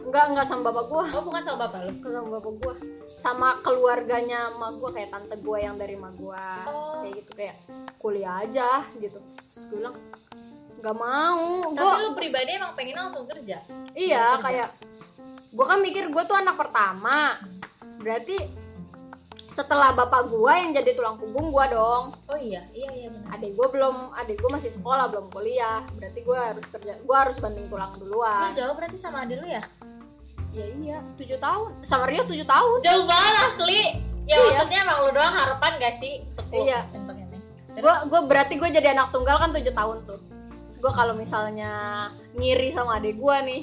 Enggak 0.09 0.25
enggak 0.33 0.45
sama 0.49 0.61
bapak 0.73 0.85
gua. 0.89 1.05
Oh 1.13 1.21
bukan 1.21 1.41
sama 1.45 1.57
bapak 1.69 1.79
lu? 1.85 1.93
Sama 2.01 2.29
bapak 2.39 2.53
gua. 2.65 2.73
Sama 3.19 3.49
keluarganya 3.61 4.49
emak 4.57 4.81
gua 4.81 4.89
kayak 4.95 5.09
tante 5.13 5.35
gua 5.43 5.57
yang 5.61 5.75
dari 5.77 5.93
emak 5.93 6.15
gua. 6.17 6.45
Oh. 6.65 7.05
kayak 7.05 7.13
gitu 7.21 7.31
kayak 7.37 7.55
kuliah 8.01 8.41
aja 8.41 8.89
gitu. 8.97 9.21
Terus 9.53 9.63
gue 9.69 9.77
bilang 9.83 9.95
nggak 10.79 10.97
mau. 10.97 11.69
Tapi 11.75 11.75
gua 11.75 11.95
lu 12.01 12.09
pribadi 12.15 12.51
emang 12.55 12.73
pengen 12.73 12.95
langsung 12.97 13.27
kerja? 13.27 13.59
Iya 13.93 14.39
kerja. 14.39 14.43
kayak 14.43 14.69
gua 15.51 15.65
kan 15.75 15.79
mikir 15.83 16.07
gua 16.09 16.23
tuh 16.25 16.39
anak 16.39 16.55
pertama. 16.55 17.37
Berarti 17.99 18.37
setelah 19.53 19.91
bapak 19.91 20.31
gua 20.31 20.55
yang 20.55 20.71
jadi 20.71 20.95
tulang 20.95 21.19
punggung 21.19 21.51
gua 21.51 21.67
dong. 21.67 22.15
Oh 22.31 22.39
iya 22.39 22.63
iya 22.71 22.89
iya 22.95 23.07
benar. 23.11 23.35
Adik 23.35 23.51
gua 23.59 23.67
belum 23.67 23.95
adik 24.15 24.39
gua 24.39 24.55
masih 24.55 24.71
sekolah 24.71 25.11
belum 25.11 25.27
kuliah. 25.35 25.83
Berarti 25.99 26.19
gua 26.23 26.55
harus 26.55 26.65
kerja 26.71 26.95
gua 27.03 27.17
harus 27.27 27.37
banding 27.43 27.67
tulang 27.67 27.91
lu 27.99 28.07
duluan 28.07 28.55
jauh 28.55 28.73
berarti 28.73 28.95
sama 28.95 29.27
adik 29.27 29.43
lu 29.43 29.47
ya? 29.51 29.63
Ya 30.49 30.65
iya 30.65 30.97
tujuh 31.19 31.37
tahun. 31.37 31.69
Sama 31.85 32.07
Rio 32.09 32.23
tujuh 32.25 32.47
tahun. 32.47 32.77
Jauh 32.81 33.05
banget 33.05 33.35
asli. 33.51 33.81
Ya 34.29 34.37
Iya. 34.37 34.61
maksudnya 34.61 34.79
emang 34.85 34.97
lu 35.05 35.11
doang 35.17 35.33
harapan 35.33 35.71
gak 35.81 35.95
sih? 35.97 36.21
Tekuk, 36.37 36.61
Iya. 36.69 36.85
untuk 36.93 37.17
ini. 37.17 37.37
Terus? 37.73 37.81
gue 37.81 37.95
gue 38.13 38.21
berarti 38.29 38.53
gue 38.61 38.69
jadi 38.69 38.93
anak 38.93 39.09
tunggal 39.09 39.41
kan 39.41 39.49
tujuh 39.53 39.73
tahun 39.73 39.97
tuh 40.05 40.19
gue 40.79 40.91
kalau 40.91 41.13
misalnya 41.13 41.71
ngiri 42.33 42.71
sama 42.71 42.97
adik 42.97 43.15
gue 43.15 43.37
nih 43.43 43.61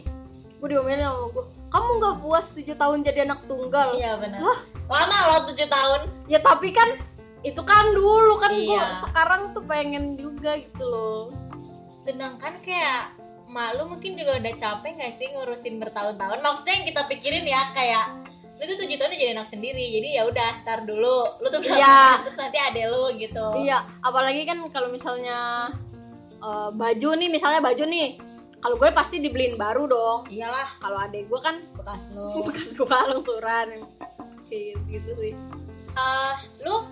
gue 0.57 0.69
diomelin 0.69 1.03
sama 1.03 1.27
gue 1.33 1.45
kamu 1.67 1.89
nggak 1.99 2.17
puas 2.21 2.47
tujuh 2.53 2.77
tahun 2.77 2.99
jadi 3.03 3.25
anak 3.25 3.45
tunggal 3.45 3.93
iya 3.93 4.17
benar 4.17 4.41
Hah? 4.41 4.59
lama 4.87 5.19
lo 5.27 5.37
tujuh 5.51 5.67
tahun 5.67 6.01
ya 6.27 6.39
tapi 6.39 6.71
kan 6.71 7.01
itu 7.41 7.61
kan 7.61 7.93
dulu 7.93 8.37
kan 8.37 8.53
gue 8.53 8.69
Iya. 8.71 9.03
sekarang 9.03 9.43
tuh 9.53 9.65
pengen 9.65 10.15
juga 10.15 10.57
gitu 10.57 10.85
loh 10.85 11.23
sedangkan 11.99 12.63
kayak 12.63 13.13
mak 13.47 13.75
lu 13.75 13.87
mungkin 13.89 14.15
juga 14.15 14.37
udah 14.37 14.55
capek 14.55 14.93
gak 14.97 15.15
sih 15.17 15.31
ngurusin 15.31 15.79
bertahun-tahun 15.79 16.39
maksudnya 16.39 16.75
yang 16.75 16.87
kita 16.87 17.03
pikirin 17.07 17.47
ya 17.47 17.63
kayak 17.73 18.07
lu 18.57 18.65
tuh 18.65 18.79
tujuh 18.81 18.97
tahun 18.97 19.11
udah 19.11 19.21
jadi 19.21 19.33
anak 19.37 19.49
sendiri 19.49 19.85
jadi 19.93 20.09
ya 20.17 20.23
udah 20.25 20.51
tar 20.65 20.81
dulu 20.83 21.39
lu 21.39 21.47
tuh 21.47 21.61
Iya. 21.63 22.25
terus 22.25 22.37
nanti 22.37 22.57
ada 22.57 22.83
lu 22.89 23.13
gitu 23.15 23.47
iya 23.61 23.85
apalagi 24.01 24.43
kan 24.45 24.59
kalau 24.71 24.89
misalnya 24.89 25.71
eh, 26.40 26.70
baju 26.72 27.09
nih 27.16 27.29
misalnya 27.31 27.61
baju 27.62 27.85
nih 27.87 28.20
kalau 28.64 28.77
gue 28.81 28.90
pasti 28.90 29.22
dibeliin 29.22 29.55
baru 29.55 29.87
dong. 29.87 30.20
Iyalah. 30.27 30.81
Kalau 30.83 30.99
adik 30.99 31.31
gue 31.31 31.40
kan 31.44 31.62
bekas 31.79 32.03
lu 32.16 32.42
bekas 32.49 32.75
gue 32.75 32.87
lungsuran 32.87 33.87
kayak 34.51 34.75
gitu 34.90 35.11
sih. 35.22 35.35
Eh, 35.96 36.35
lu 36.66 36.83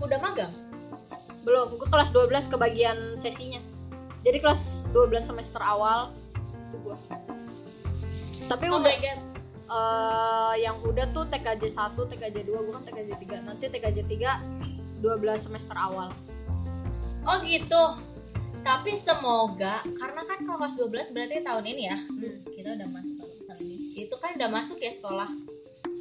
udah 0.00 0.18
magang? 0.22 0.54
Belum 1.44 1.76
gue 1.76 1.88
kelas 1.88 2.08
12 2.14 2.52
kebagian 2.52 3.20
sesinya. 3.20 3.60
Jadi 4.24 4.42
kelas 4.42 4.82
12 4.90 5.22
semester 5.22 5.60
awal 5.62 6.10
itu 6.66 6.76
gue 6.82 6.96
tapi 8.46 8.70
oh 8.70 8.78
udah 8.78 8.94
my 8.94 8.98
god. 9.02 9.18
eh, 9.66 10.54
yang 10.62 10.76
udah 10.86 11.06
tuh 11.10 11.26
TKJ 11.26 11.74
1, 11.74 11.98
TKJ 11.98 12.36
2 12.46 12.66
bukan 12.70 12.82
TKJ 12.86 13.10
3 13.18 13.48
nanti 13.48 13.64
TKJ 13.66 13.98
3 14.06 15.02
12 15.02 15.46
semester 15.46 15.74
awal 15.74 16.14
oh 17.26 17.38
gitu. 17.42 17.82
Tapi 18.60 18.98
semoga 18.98 19.78
karena 19.86 20.22
kan 20.24 20.38
kalau 20.42 20.58
kelas 20.60 20.74
12 20.74 21.14
berarti 21.14 21.36
tahun 21.40 21.64
ini 21.64 21.82
ya? 21.84 21.98
Kita 22.48 22.68
udah 22.72 22.88
masuk 22.88 23.14
tahun 23.44 23.62
ini. 23.62 23.76
Itu 24.00 24.14
kan 24.16 24.34
udah 24.34 24.48
masuk 24.48 24.78
ya 24.78 24.90
sekolah? 24.92 25.30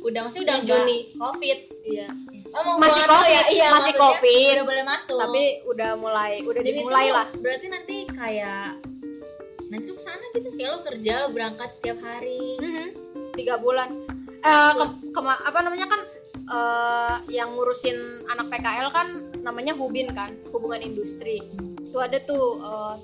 Udah 0.01 0.21
masih 0.23 0.41
udah 0.41 0.57
Juni. 0.61 1.13
covid? 1.13 1.59
Iya. 1.83 2.07
Oh, 2.55 2.79
Masih 2.79 3.03
tahu 3.03 3.19
Covid, 3.19 3.45
iya, 3.51 3.67
masih 3.69 3.93
Covid. 3.93 4.53
udah 4.55 4.65
boleh 4.65 4.85
masuk. 4.87 5.17
Tapi 5.19 5.43
udah 5.67 5.91
mulai 5.95 6.31
udah 6.39 6.61
Jadi 6.63 6.71
dimulai 6.73 7.07
lah. 7.11 7.27
berarti 7.35 7.67
nanti 7.67 7.97
kayak 8.07 8.79
nanti 9.67 9.85
lu 9.85 9.93
ke 9.93 10.03
sana 10.05 10.23
gitu 10.31 10.49
kayak 10.53 10.69
lo 10.71 10.79
kerja 10.81 11.13
lo 11.19 11.27
berangkat 11.29 11.69
setiap 11.75 11.99
hari. 11.99 12.55
Mhm. 12.57 12.87
tiga 13.35 13.59
bulan. 13.59 14.07
Eh 14.39 14.71
ke- 14.73 15.11
kema- 15.11 15.43
apa 15.43 15.59
namanya 15.59 15.85
kan 15.85 16.01
eh 16.45 17.15
yang 17.33 17.57
ngurusin 17.57 18.29
anak 18.29 18.53
PKL 18.53 18.89
kan 18.93 19.07
namanya 19.41 19.73
Hubin 19.73 20.13
kan 20.13 20.37
hubungan 20.53 20.81
industri. 20.85 21.41
Itu 21.81 21.97
ada 21.97 22.21
tuh 22.21 22.61
eh, 22.61 22.95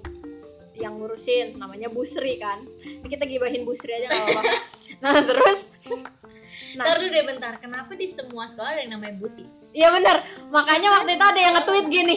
yang 0.78 1.02
ngurusin 1.02 1.58
namanya 1.58 1.90
Busri 1.90 2.38
kan. 2.38 2.66
Kita 3.06 3.26
gibahin 3.26 3.66
Busri 3.66 3.92
aja 3.94 4.10
nggak 4.10 4.26
apa-apa. 4.26 4.44
Nah 5.02 5.18
terus? 5.26 5.66
Nah. 6.78 6.86
Ntar 6.86 7.02
dulu 7.02 7.10
deh 7.10 7.26
bentar, 7.26 7.58
kenapa 7.58 7.98
di 7.98 8.14
semua 8.14 8.54
sekolah 8.54 8.78
ada 8.78 8.86
yang 8.86 8.94
namanya 8.94 9.18
busi? 9.18 9.50
iya 9.74 9.90
bener. 9.90 10.22
Makanya 10.54 10.94
waktu 10.94 11.18
itu 11.18 11.26
ada 11.26 11.40
yang 11.42 11.54
nge-tweet 11.58 11.86
gini. 11.90 12.16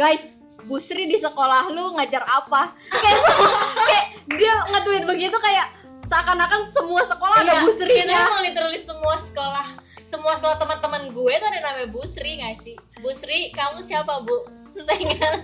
Guys 0.00 0.32
Busri 0.64 1.04
di 1.04 1.20
sekolah 1.20 1.68
lu 1.68 1.92
ngajar 2.00 2.24
apa? 2.24 2.72
Kayak, 2.96 3.20
kayak 3.92 4.06
dia 4.40 4.54
nge-tweet 4.72 5.04
begitu 5.04 5.36
kayak 5.36 5.68
seakan-akan 6.08 6.64
semua 6.72 7.04
sekolah 7.04 7.36
ada 7.44 7.52
Iya, 7.52 7.60
Busrinya. 7.68 8.20
Emang 8.24 8.42
literally 8.48 8.80
semua 8.88 9.14
sekolah 9.28 9.66
semua 10.14 10.38
sekolah 10.38 10.58
teman-teman 10.62 11.10
gue 11.10 11.34
tuh 11.42 11.48
ada 11.50 11.58
namanya 11.58 11.90
Busri 11.90 12.38
gak 12.38 12.62
sih? 12.62 12.78
Busri, 13.02 13.50
kamu 13.50 13.82
siapa 13.82 14.22
bu? 14.22 14.46
Tinggal 14.94 15.42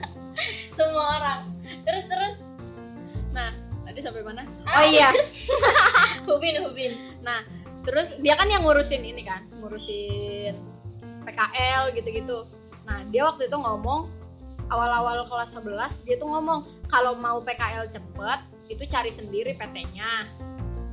semua 0.78 1.04
orang. 1.18 1.40
Terus 1.82 2.06
terus. 2.06 2.34
Nah, 3.34 3.50
tadi 3.82 3.98
sampai 3.98 4.22
mana? 4.22 4.46
Ah, 4.70 4.78
Oh 4.78 4.84
iya. 4.86 5.10
Hubin 6.30 6.62
Hubin. 6.62 7.18
Nah, 7.26 7.42
terus 7.82 8.14
dia 8.22 8.38
kan 8.38 8.46
yang 8.46 8.62
ngurusin 8.62 9.02
ini 9.02 9.26
kan, 9.26 9.42
ngurusin 9.58 10.54
PKL 11.26 11.90
gitu-gitu. 11.98 12.46
Nah, 12.86 13.02
dia 13.10 13.26
waktu 13.26 13.50
itu 13.50 13.58
ngomong 13.58 14.06
awal-awal 14.70 15.26
kelas 15.26 15.50
11 15.58 16.06
dia 16.06 16.14
tuh 16.14 16.30
ngomong 16.30 16.62
kalau 16.86 17.18
mau 17.18 17.42
PKL 17.42 17.90
cepet 17.90 18.38
itu 18.70 18.86
cari 18.86 19.10
sendiri 19.10 19.58
PT-nya. 19.58 20.30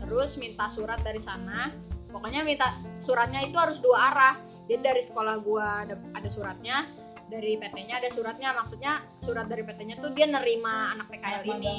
Terus 0.01 0.33
minta 0.33 0.65
surat 0.65 0.97
dari 1.05 1.21
sana. 1.21 1.69
Pokoknya 2.10 2.41
minta 2.43 2.78
suratnya 3.04 3.43
itu 3.43 3.58
harus 3.60 3.78
dua 3.84 4.13
arah. 4.13 4.36
Jadi 4.67 4.84
dari 4.84 5.02
sekolah 5.04 5.36
gua 5.43 5.88
ada, 5.88 5.96
ada 6.12 6.28
suratnya, 6.28 6.88
dari 7.28 7.60
PT-nya 7.60 8.00
ada 8.00 8.10
suratnya. 8.12 8.50
Maksudnya 8.56 9.04
surat 9.24 9.48
dari 9.48 9.63
PT-nya 9.63 10.00
tuh 10.00 10.12
dia 10.15 10.28
nerima 10.28 10.96
anak 10.96 11.08
PKL 11.12 11.43
ini. 11.60 11.76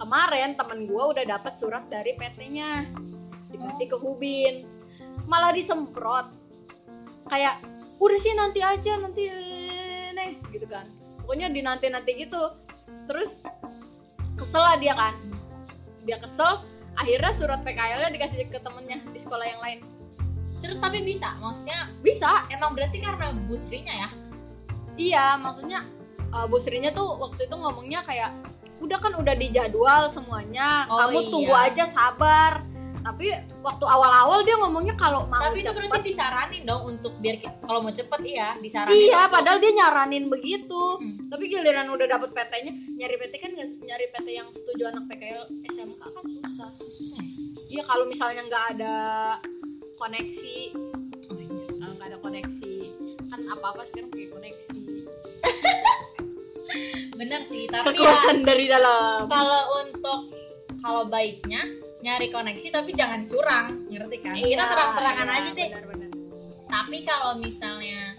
kemarin 0.00 0.56
temen 0.56 0.88
gue 0.88 1.04
udah 1.12 1.28
dapat 1.28 1.60
surat 1.60 1.84
dari 1.92 2.16
PT-nya 2.16 2.88
dikasih 3.52 3.92
ke 3.92 3.96
Hubin. 4.00 4.64
Malah 5.28 5.52
disemprot. 5.52 6.32
Kayak 7.28 7.60
udah 8.00 8.18
sih 8.18 8.32
nanti 8.32 8.64
aja 8.64 8.96
nanti 8.96 9.28
nih 10.16 10.40
gitu 10.56 10.64
kan. 10.64 10.88
Pokoknya 11.20 11.52
di 11.52 11.60
nanti 11.60 11.92
nanti 11.92 12.16
gitu. 12.16 12.56
Terus 13.04 13.44
kesel 14.40 14.64
lah 14.64 14.76
dia 14.80 14.96
kan. 14.96 15.14
Dia 16.08 16.16
kesel 16.16 16.64
akhirnya 17.00 17.32
surat 17.32 17.60
PKL-nya 17.64 18.12
dikasih 18.12 18.44
ke 18.52 18.60
temennya 18.60 19.00
di 19.08 19.18
sekolah 19.18 19.46
yang 19.48 19.60
lain. 19.64 19.80
Terus 20.60 20.76
tapi 20.76 21.00
bisa 21.00 21.32
maksudnya 21.40 21.88
bisa. 22.04 22.44
emang 22.52 22.76
berarti 22.76 23.00
karena 23.00 23.32
busrinya 23.48 23.94
ya? 24.06 24.08
Iya 25.00 25.26
maksudnya 25.40 25.88
uh, 26.36 26.44
Bu 26.44 26.60
Srinya 26.60 26.92
tuh 26.92 27.16
waktu 27.16 27.48
itu 27.48 27.56
ngomongnya 27.56 28.04
kayak 28.04 28.36
udah 28.84 29.00
kan 29.00 29.12
udah 29.16 29.32
dijadwal 29.36 30.08
semuanya 30.12 30.88
Oh, 30.88 31.00
kamu 31.04 31.18
iya. 31.24 31.30
tunggu 31.32 31.54
aja 31.56 31.84
sabar. 31.88 32.52
Tapi 33.00 33.32
waktu 33.60 33.84
awal-awal 33.84 34.40
dia 34.40 34.56
ngomongnya 34.56 34.96
kalau 34.96 35.28
mau 35.28 35.36
tapi 35.38 35.60
itu 35.60 35.68
cepet. 35.68 35.84
berarti 35.86 36.08
disaranin 36.08 36.62
dong 36.64 36.82
untuk 36.88 37.12
biar 37.20 37.36
kalau 37.60 37.80
mau 37.80 37.92
cepet 37.92 38.20
iya 38.24 38.56
disaranin 38.56 38.96
iya 38.98 39.20
untuk- 39.22 39.32
padahal 39.36 39.58
dia 39.58 39.72
nyaranin 39.74 40.24
begitu. 40.26 40.82
Hmm. 40.96 41.28
tapi 41.28 41.44
giliran 41.46 41.88
udah 41.88 42.06
dapet 42.08 42.32
PT-nya 42.32 42.72
nyari 42.96 43.14
PT 43.16 43.34
kan 43.36 43.50
nggak 43.52 43.68
nyari 43.80 44.06
PT 44.08 44.26
yang 44.30 44.48
setuju 44.50 44.82
anak 44.88 45.04
PKL 45.06 45.44
SMK 45.68 46.02
kan 46.02 46.24
susah. 46.26 46.68
Susah 46.74 47.06
ya? 47.06 47.22
iya 47.68 47.82
kalau 47.84 48.04
misalnya 48.04 48.42
nggak 48.44 48.64
ada 48.74 48.94
koneksi. 49.96 50.56
Oh, 51.28 51.36
iya. 51.36 51.48
kalau 51.76 51.92
nggak 51.94 52.08
ada 52.10 52.18
koneksi 52.18 52.74
kan 53.28 53.40
apa 53.46 53.66
apa 53.70 53.82
sekarang 53.84 54.08
pakai 54.08 54.28
koneksi. 54.28 54.80
Bener 57.20 57.40
sih 57.44 57.68
tapi 57.68 57.94
ya 57.94 58.16
kekuatan 58.16 58.38
dari 58.42 58.64
dalam. 58.66 59.28
kalau 59.28 59.62
untuk 59.84 60.20
kalau 60.80 61.02
baiknya 61.04 61.60
nyari 62.00 62.26
koneksi 62.28 62.68
tapi 62.72 62.90
jangan 62.96 63.28
curang 63.28 63.66
ngerti 63.88 64.16
kan? 64.20 64.34
Kita 64.36 64.64
terang-terangan 64.66 65.26
iya, 65.28 65.36
aja 65.36 65.50
deh 65.52 65.70
tapi 66.70 67.02
kalau 67.02 67.34
misalnya 67.36 68.14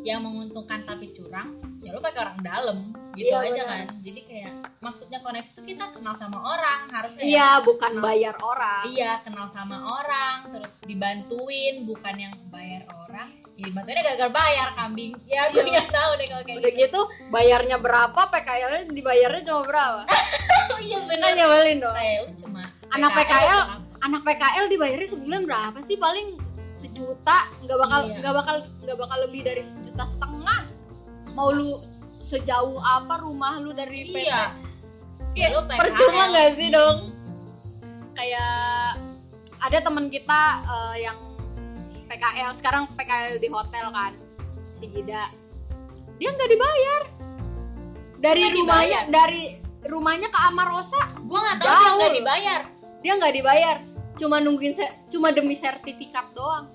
yang 0.00 0.24
menguntungkan 0.24 0.86
tapi 0.86 1.12
curang 1.12 1.58
ya 1.84 1.92
lu 1.92 2.00
pakai 2.00 2.20
orang 2.24 2.38
dalam 2.40 2.78
gitu 3.12 3.34
Iya, 3.34 3.42
aja 3.42 3.52
benar. 3.52 3.66
kan? 3.66 3.86
Jadi 4.06 4.20
kayak 4.22 4.52
maksudnya 4.78 5.18
koneksi 5.18 5.50
itu 5.50 5.62
kita 5.74 5.84
kenal 5.90 6.14
sama 6.16 6.38
orang 6.38 6.80
harusnya 6.88 7.20
ya. 7.20 7.26
iya 7.26 7.50
bukan 7.60 7.92
bayar 7.98 8.38
orang. 8.38 8.82
Iya 8.86 9.12
kenal 9.26 9.50
sama 9.50 9.76
orang 9.98 10.36
terus 10.54 10.78
dibantuin 10.86 11.84
bukan 11.84 12.14
yang 12.16 12.34
bayar 12.48 12.86
orang. 12.86 13.28
Ya 13.58 13.66
dibantuinnya 13.68 14.04
gagal 14.14 14.30
bayar 14.30 14.68
kambing. 14.78 15.12
Ya 15.26 15.50
gue 15.50 15.58
Iya. 15.60 15.72
nggak 15.74 15.90
tahu 15.90 16.10
deh 16.16 16.26
kalau 16.30 16.44
kayak 16.46 16.58
udah 16.62 16.72
gitu. 16.72 16.80
gitu 16.86 17.00
bayarnya 17.28 17.76
berapa 17.76 18.20
PKL-nya 18.30 18.82
dibayarnya 18.88 19.42
cuma 19.44 19.62
berapa? 19.66 20.00
Oh 20.70 20.78
iya 20.78 21.02
kan 21.02 21.10
bener 21.10 21.30
nyebelin 21.34 21.76
dong. 21.82 21.94
Kayak 21.98 22.18
lu 22.22 22.30
cuma 22.46 22.59
Anak 22.90 23.10
PKL, 23.14 23.60
anak 24.00 24.22
PKL 24.24 24.66
dibayarnya 24.66 25.08
sebulan 25.08 25.42
berapa 25.44 25.78
sih? 25.80 25.94
Paling 25.94 26.38
sejuta 26.70 27.50
nggak 27.60 27.78
bakal 27.78 28.00
Iya. 28.04 28.16
nggak 28.18 28.34
bakal 28.34 28.56
nggak 28.80 28.98
bakal 28.98 29.18
lebih 29.22 29.40
dari 29.44 29.62
sejuta 29.62 30.04
setengah. 30.04 30.60
Mau 31.32 31.50
lu 31.50 31.78
sejauh 32.20 32.76
apa 32.78 33.20
rumah 33.20 33.56
lu 33.56 33.70
dari 33.70 34.08
PT 34.08 34.16
iya. 34.20 34.54
Kayak 35.30 35.50
PKL. 35.62 35.78
percuma 35.78 36.22
nggak 36.28 36.48
sih 36.52 36.68
dong? 36.68 36.98
Kayak 38.12 38.98
ada 39.60 39.78
teman 39.78 40.06
kita 40.08 40.40
eh, 40.60 40.96
yang 41.00 41.18
PKL 42.06 42.50
sekarang 42.52 42.90
PKL 42.92 43.38
di 43.38 43.48
hotel 43.48 43.86
kan 43.88 44.12
si 44.72 44.86
Gida. 44.86 45.30
Dia 46.18 46.28
nggak 46.28 46.50
dibayar. 46.50 47.02
Dari 48.18 48.40
Nggak 48.42 48.52
rumahnya 48.52 48.84
dibayar? 49.00 49.04
dari 49.08 49.44
rumahnya 49.80 50.28
ke 50.28 50.38
Amarosa 50.42 51.00
gua 51.24 51.40
nggak 51.40 51.58
tahu 51.58 51.72
dia 51.72 51.90
nggak 51.96 52.14
dibayar 52.14 52.60
dia 53.00 53.16
nggak 53.16 53.34
dibayar. 53.36 53.76
Cuma 54.20 54.36
nungguin 54.40 54.76
cuma 55.08 55.32
demi 55.32 55.56
sertifikat 55.56 56.32
doang. 56.36 56.68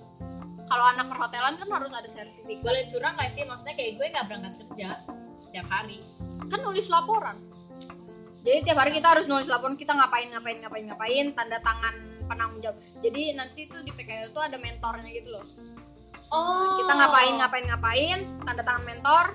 Kalau 0.66 0.86
anak 0.90 1.14
perhotelan 1.14 1.62
kan 1.62 1.70
harus 1.70 1.94
ada 1.94 2.10
sertifikat. 2.10 2.66
Boleh 2.66 2.84
curang 2.90 3.14
gak 3.22 3.38
sih? 3.38 3.46
Maksudnya 3.46 3.76
kayak 3.78 3.92
gue 4.02 4.06
nggak 4.10 4.26
berangkat 4.26 4.54
kerja 4.66 4.90
setiap 5.46 5.68
hari. 5.70 6.02
Kan 6.50 6.60
nulis 6.66 6.90
laporan. 6.90 7.38
Jadi 8.46 8.66
tiap 8.66 8.78
hari 8.82 8.98
kita 8.98 9.08
harus 9.14 9.26
nulis 9.30 9.50
laporan 9.50 9.78
kita 9.78 9.94
ngapain 9.94 10.30
ngapain 10.30 10.58
ngapain 10.62 10.86
ngapain 10.90 11.26
tanda 11.34 11.58
tangan 11.62 11.96
penanggung 12.26 12.62
jawab. 12.62 12.78
Jadi 13.02 13.34
nanti 13.38 13.70
tuh 13.70 13.82
di 13.86 13.94
PKL 13.94 14.34
tuh 14.34 14.42
ada 14.42 14.58
mentornya 14.58 15.10
gitu 15.14 15.30
loh. 15.38 15.46
Oh. 16.34 16.82
Kita 16.82 16.94
ngapain 16.98 17.34
ngapain 17.38 17.66
ngapain 17.70 18.20
tanda 18.42 18.64
tangan 18.66 18.86
mentor. 18.86 19.26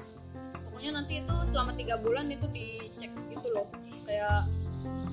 Pokoknya 0.67 0.91
nanti 0.99 1.23
itu 1.23 1.35
selama 1.55 1.73
tiga 1.79 1.95
bulan 2.03 2.27
itu 2.31 2.47
dicek 2.51 3.11
gitu 3.31 3.49
loh. 3.55 3.67
Kayak 4.07 4.51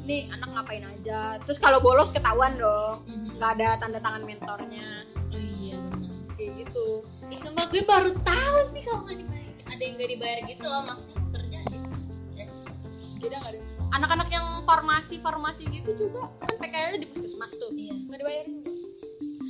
ini 0.08 0.32
anak 0.32 0.50
ngapain 0.50 0.88
aja? 0.88 1.36
Terus 1.43 1.60
kalau 1.60 1.84
bolos 1.84 2.10
ketahuan 2.10 2.56
dong 2.56 3.04
Mhm. 3.04 3.36
nggak 3.36 3.52
ada 3.60 3.70
tanda 3.78 4.00
tangan 4.00 4.24
mentornya. 4.24 5.04
Oh 5.30 5.36
iya 5.36 5.76
benar 5.84 6.15
kayak 6.34 6.52
gitu. 6.63 7.04
Ih, 7.28 7.39
sumpah 7.43 7.67
gue 7.67 7.84
baru 7.84 8.12
tahu 8.24 8.58
sih 8.72 8.82
kalau 8.82 9.04
nggak 9.04 9.20
dibayar 9.20 9.52
ada 9.67 9.82
yang 9.84 9.93
nggak 10.00 10.10
dibayar 10.10 10.39
gitu 10.48 10.63
loh 10.63 10.82
maksudnya 10.82 11.20
kerja 11.36 11.60
gitu 11.67 11.89
beda 13.17 13.36
nggak 13.36 13.54
deh 13.54 13.63
anak-anak 13.89 14.30
yang 14.30 14.46
farmasi 14.63 15.15
farmasi 15.20 15.63
gitu 15.67 15.91
juga 15.98 16.32
kan 16.39 16.56
PKL 16.56 16.96
di 16.98 17.08
puskesmas 17.08 17.52
tuh 17.52 17.72
iya. 17.74 17.91
nggak 17.98 18.20
dibayarin. 18.22 18.56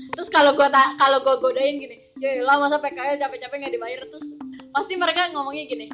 Terus 0.09 0.27
kalau 0.27 0.57
gua 0.57 0.67
ta- 0.67 0.97
kalau 0.97 1.21
gua 1.21 1.37
godain 1.37 1.77
gini 1.77 2.01
ya 2.17 2.41
lah 2.41 2.57
masa 2.57 2.81
PKL 2.81 3.21
capek-capek 3.21 3.57
nggak 3.59 3.73
dibayar? 3.73 4.01
Terus 4.07 4.25
pasti 4.71 4.93
mereka 4.95 5.29
ngomongnya 5.31 5.65
gini 5.65 5.85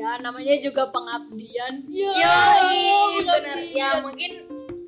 ya 0.00 0.16
namanya 0.18 0.54
juga 0.58 0.88
pengabdian. 0.88 1.72
Ya 1.86 2.08
Yo, 2.08 2.24
pengabdian. 2.24 3.26
bener 3.36 3.58
ya 3.70 3.88
mungkin 4.00 4.32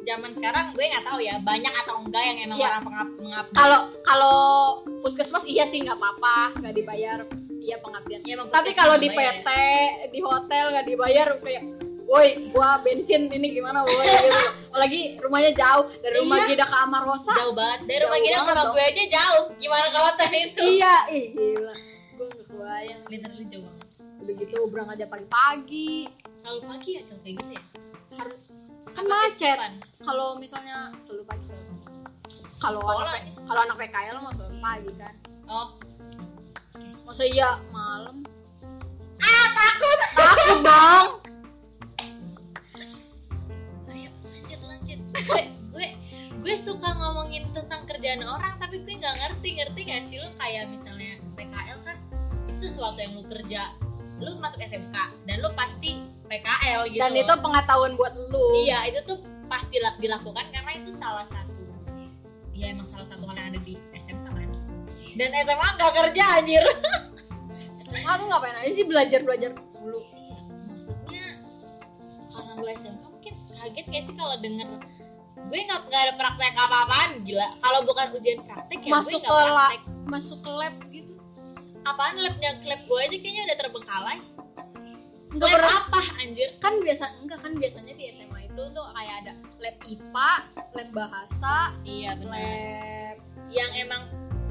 zaman 0.02 0.30
sekarang 0.32 0.66
gue 0.72 0.82
nggak 0.84 1.04
tahu 1.04 1.20
ya 1.20 1.36
banyak 1.38 1.74
atau 1.78 1.94
enggak 2.00 2.22
yang 2.24 2.38
emang 2.42 2.58
Iya. 2.58 2.68
orang 2.68 2.82
pengab 2.82 3.08
pengabdi 3.14 3.54
kalau 3.54 3.80
kalau 4.02 4.36
puskesmas 4.98 5.44
iya 5.44 5.62
sih 5.62 5.78
nggak 5.78 5.94
apa-apa 5.94 6.58
nggak 6.58 6.74
dibayar. 6.74 7.18
Iya 7.54 7.78
pengabdian. 7.78 8.20
Ya, 8.24 8.34
tapi 8.42 8.74
kalau 8.74 8.98
di 8.98 9.06
PT 9.06 9.48
di 10.10 10.18
hotel 10.18 10.74
nggak 10.74 10.86
dibayar 10.88 11.28
kayak 11.38 11.62
woi 12.02 12.50
gua 12.50 12.82
bensin 12.82 13.30
ini 13.30 13.52
gimana 13.52 13.86
woi 13.86 14.02
gitu. 14.02 14.40
Apalagi 14.68 15.00
rumahnya 15.18 15.52
jauh 15.52 15.86
dari 16.00 16.16
rumah 16.18 16.36
Iya. 16.40 16.48
Gida 16.50 16.66
ke 16.66 16.76
Amarosa 16.80 17.30
jauh 17.30 17.54
banget. 17.54 17.78
Dari 17.86 18.00
rumah 18.02 18.18
Jauh 18.18 18.26
kita 18.26 18.34
ke 18.34 18.42
banget 18.42 18.56
rumah 18.58 18.74
gue 18.74 18.82
aja 18.82 19.04
jauh. 19.06 19.44
Gimana 19.54 19.86
ke 19.86 19.98
hotel 20.00 20.30
itu? 20.34 20.62
Iya 20.74 20.94
ih 21.08 21.26
gila. 21.30 21.74
Gua 22.12 22.26
nggak 22.26 22.46
kebayang. 22.50 23.00
Literally 23.06 23.46
jauh 23.46 23.66
gitu 24.36 24.68
berangkat 24.68 25.02
aja 25.02 25.06
pagi-pagi 25.08 26.08
selalu 26.42 26.60
pagi 26.66 26.90
ya 26.98 27.02
kayak 27.06 27.34
gitu 27.38 27.52
ya? 27.54 27.62
Harus 28.18 28.42
kan 28.92 29.04
macet. 29.08 29.58
Kalau 30.02 30.36
misalnya 30.36 30.92
selalu 31.06 31.24
pagi. 31.24 31.46
Kalau 32.58 32.80
anak 32.84 33.26
ya? 33.26 33.32
kalau 33.46 33.60
anak 33.66 33.76
PKL 33.78 34.16
mah 34.22 34.32
selalu 34.34 34.58
pagi 34.58 34.92
kan? 34.98 35.14
Oh. 35.46 35.68
Masa 37.06 37.24
iya 37.26 37.58
malam. 37.70 38.26
Ah 39.22 39.46
takut. 39.54 39.98
Takut 40.14 40.58
dong. 40.68 41.08
Ayo 43.90 44.10
lanjut 44.26 44.60
lanjut. 44.66 44.98
Gue 45.24 45.42
gue 45.72 45.88
gue 46.42 46.54
suka 46.66 46.88
ngomongin 46.98 47.46
tentang 47.54 47.86
kerjaan 47.86 48.22
orang 48.26 48.58
tapi 48.58 48.82
gue 48.82 48.94
nggak 48.98 49.14
ngerti 49.14 49.48
ngerti 49.62 49.80
gak 49.86 50.02
sih 50.10 50.18
lu 50.18 50.28
kayak 50.36 50.66
misalnya 50.74 51.22
PKL 51.38 51.78
kan 51.86 51.96
itu 52.50 52.66
sesuatu 52.66 52.98
yang 52.98 53.14
lu 53.14 53.24
kerja 53.30 53.70
lu 54.22 54.38
masuk 54.38 54.60
SMK 54.60 54.96
dan 55.22 55.36
lu 55.38 55.50
pasti 55.52 55.90
PKL 56.24 56.80
gitu 56.88 57.00
dan 57.00 57.12
itu 57.12 57.32
pengetahuan 57.36 57.92
buat 57.92 58.14
lu. 58.14 58.44
Iya 58.62 58.88
itu 58.88 59.00
tuh 59.04 59.18
pasti 59.46 59.76
la- 59.76 59.96
dilakukan 59.96 60.46
karena 60.48 60.72
itu 60.74 60.90
salah 60.96 61.26
satu. 61.26 61.62
Ya 62.52 62.70
emang 62.70 62.88
salah 62.88 63.06
satu 63.06 63.24
hal 63.24 63.34
yang 63.34 63.48
ada 63.50 63.60
di 63.60 63.74
SMK 63.92 64.26
kan. 64.28 64.48
Dan 65.12 65.28
SMA 65.34 65.68
nggak 65.74 65.92
kerja 65.94 66.24
anjir. 66.36 66.64
SMA 67.82 68.12
lu 68.14 68.24
ngapain 68.26 68.56
aja 68.56 68.70
sih 68.70 68.84
belajar 68.84 69.20
belajar 69.20 69.50
dulu 69.52 70.00
iya 70.16 70.38
maksudnya 70.64 71.24
karena 72.26 72.52
lu 72.54 72.66
SMK 72.70 73.04
mungkin 73.04 73.34
kaget 73.52 73.86
gak 73.86 74.02
sih 74.02 74.14
kalau 74.14 74.36
denger 74.38 74.68
gue 75.42 75.58
nggak 75.60 75.80
nggak 75.84 76.02
ada 76.02 76.12
praktek 76.14 76.54
apa 76.56 76.76
apaan 76.82 77.10
gila 77.20 77.44
kalau 77.58 77.82
bukan 77.82 78.06
ujian 78.12 78.40
praktek 78.42 78.80
ya 78.80 78.92
Masuk 78.94 79.20
gue 79.20 79.28
la- 79.44 79.52
praktek. 79.68 79.82
masuk 80.04 80.38
ke 80.40 80.50
lab 80.50 80.74
apaan 81.82 82.16
labnya 82.18 82.58
lab 82.62 82.82
gue 82.86 82.98
aja 82.98 83.16
kayaknya 83.18 83.42
udah 83.50 83.58
terbengkalai. 83.58 84.18
Enggak 85.32 85.48
lab 85.48 85.60
pernah. 85.64 85.80
apa 85.88 86.00
anjir? 86.20 86.48
Kan 86.60 86.74
biasa 86.84 87.04
enggak 87.24 87.40
kan 87.40 87.52
biasanya 87.56 87.94
di 87.96 88.04
SMA 88.12 88.38
itu 88.52 88.62
tuh 88.70 88.86
kayak 88.92 89.14
ada 89.24 89.32
lab 89.58 89.76
IPA 89.82 90.30
lab 90.76 90.88
bahasa 90.92 91.56
iya 91.88 92.12
benar 92.16 92.36
lab 92.36 93.16
yang 93.52 93.70
emang 93.76 94.02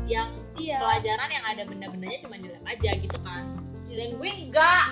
yang 0.10 0.30
iya. 0.58 0.82
pelajaran 0.82 1.30
yang 1.30 1.46
ada 1.46 1.64
benda-bendanya 1.70 2.20
cuma 2.26 2.36
di 2.42 2.50
lab 2.50 2.66
aja 2.66 2.92
gitu 2.98 3.18
kan. 3.22 3.44
Dan 3.88 4.18
gue 4.18 4.32
enggak. 4.50 4.86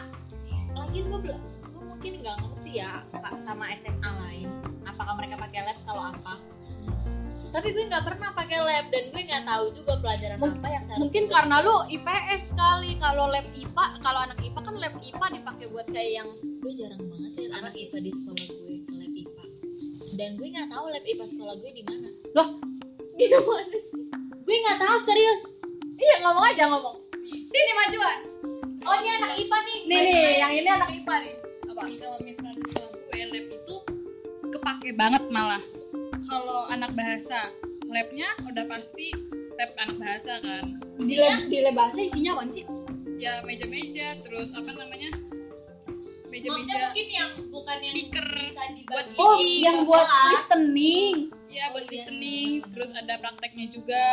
Lagi 0.77 0.99
gue 1.03 1.19
belum 1.19 1.41
gue 1.75 1.83
mungkin 1.83 2.11
nggak 2.23 2.35
ngerti 2.39 2.71
ya 2.79 3.03
sama 3.43 3.65
SMA 3.83 4.09
lain. 4.25 4.47
Apakah 4.87 5.13
mereka 5.17 5.35
pakai 5.41 5.59
lab 5.65 5.77
kalau 5.83 6.03
apa 6.13 6.39
tapi 7.49 7.73
gue 7.73 7.85
nggak 7.89 8.05
pernah 8.05 8.29
pakai 8.31 8.57
lab 8.61 8.85
dan 8.93 9.03
gue 9.09 9.21
nggak 9.25 9.43
tahu 9.49 9.65
juga 9.73 9.93
pelajaran 9.97 10.37
Mung- 10.37 10.57
apa 10.61 10.67
yang 10.69 10.83
seharusnya 10.85 11.01
mungkin 11.01 11.23
karena 11.27 11.55
lu 11.65 11.75
IPS 11.89 12.43
kali 12.53 12.91
kalau 13.01 13.25
lab 13.27 13.47
IPA 13.57 13.85
kalau 14.05 14.19
anak 14.21 14.37
IPA 14.37 14.59
kan 14.61 14.75
lab 14.77 14.95
IPA 15.01 15.25
dipakai 15.33 15.65
buat 15.73 15.87
kayak 15.89 16.11
yang 16.21 16.29
gue 16.61 16.71
jarang 16.77 17.01
banget 17.09 17.31
Apa 17.49 17.57
anak 17.65 17.73
sih? 17.73 17.81
IPA 17.89 17.97
di 18.05 18.11
sekolah 18.13 18.45
gue 18.47 18.73
ke 18.85 18.93
lab 18.93 19.13
IPA 19.13 19.43
dan 20.13 20.29
gue 20.37 20.47
nggak 20.47 20.67
tahu 20.69 20.85
lab 20.87 21.05
IPA 21.05 21.25
sekolah 21.25 21.55
gue 21.57 21.71
di 21.73 21.83
mana 21.85 22.09
gimana 23.19 23.63
sih 23.67 23.81
gue 24.45 24.55
nggak 24.65 24.79
tahu 24.79 24.97
serius 25.03 25.39
iya 25.99 26.15
ngomong 26.23 26.45
aja 26.45 26.63
ngomong 26.69 26.95
sini 27.25 27.71
majuan 27.75 28.17
oh 28.85 28.93
ini 29.01 29.09
anak 29.17 29.31
IPA 29.35 29.57
nih 29.65 29.77
nih 29.89 29.99
nih 30.05 30.33
yang 30.37 30.51
ini 30.53 30.69
anak 30.69 30.89
IPA 30.93 31.15
nih 31.25 31.35
apa 31.65 31.81
kalau 31.97 32.17
misalnya 32.21 32.61
sekolah 32.69 32.91
gue 32.93 33.21
lab 33.25 33.45
itu 33.49 33.75
kepake 34.53 34.89
banget 34.93 35.23
malah 35.33 35.61
kalau 36.29 36.69
anak 36.69 36.93
bahasa 36.93 37.49
labnya 37.89 38.29
udah 38.45 38.65
pasti 38.69 39.09
lab 39.57 39.71
anak 39.81 39.97
bahasa 39.97 40.33
kan. 40.45 40.65
Di 41.01 41.15
lab 41.17 41.49
di 41.49 41.57
lab 41.65 41.75
bahasa 41.75 41.99
isinya 42.05 42.37
apa 42.39 42.53
sih? 42.53 42.63
Ya 43.19 43.41
meja-meja 43.43 44.21
terus 44.23 44.53
apa 44.55 44.71
namanya? 44.71 45.11
Maksudnya 46.29 46.29
meja-meja 46.29 46.75
mungkin 46.93 47.07
yang 47.09 47.31
bukan 47.49 47.77
yang 47.81 47.93
speaker. 47.97 48.27
bisa 48.29 48.61
buat 48.85 49.05
dibagi 49.09 49.17
oh 49.17 49.33
speaking 49.35 49.63
yang 49.65 49.77
buat 49.89 50.05
kelas. 50.07 50.29
listening. 50.31 51.15
Ya 51.49 51.63
buat 51.73 51.83
Oh, 51.83 51.89
iya. 51.89 51.91
listening 51.97 52.49
terus 52.71 52.91
ada 52.93 53.13
prakteknya 53.17 53.65
juga. 53.73 54.05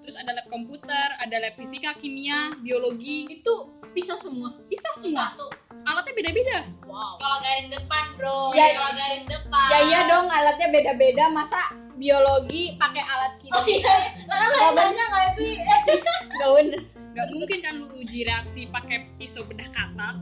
Terus 0.00 0.16
ada 0.16 0.32
lab 0.32 0.48
komputer 0.48 1.08
ada 1.20 1.36
lab 1.36 1.54
fisika 1.60 1.92
kimia 2.00 2.56
biologi. 2.64 3.28
Itu 3.28 3.68
bisa 3.92 4.16
semua? 4.16 4.56
Bisa 4.72 4.88
semua? 4.96 5.36
Satu 5.36 5.52
alatnya 5.88 6.14
beda-beda. 6.14 6.58
Wow. 6.84 7.16
Kalau 7.16 7.36
garis 7.40 7.66
depan 7.72 8.04
bro. 8.20 8.52
Ya. 8.52 8.66
kalau 8.76 8.92
garis 8.92 9.24
depan. 9.24 9.68
Ya 9.72 9.78
iya 9.88 10.00
dong 10.08 10.26
alatnya 10.28 10.68
beda-beda. 10.68 11.24
Masa 11.32 11.60
biologi 11.98 12.78
pakai 12.78 13.02
alat 13.02 13.32
oh 13.50 13.66
kimia 13.66 13.82
iya 13.82 13.94
lalu 14.30 14.54
Nggak 14.54 14.72
banyak 14.78 15.06
nggak 15.10 15.28
sih 15.34 15.52
nggak 15.58 16.50
bener. 16.54 16.80
Nggak 17.12 17.26
mungkin 17.34 17.58
kan 17.66 17.74
lu 17.82 17.86
uji 17.98 18.18
reaksi 18.22 18.70
pakai 18.70 19.10
pisau 19.18 19.42
bedah 19.42 19.66
katak? 19.74 20.14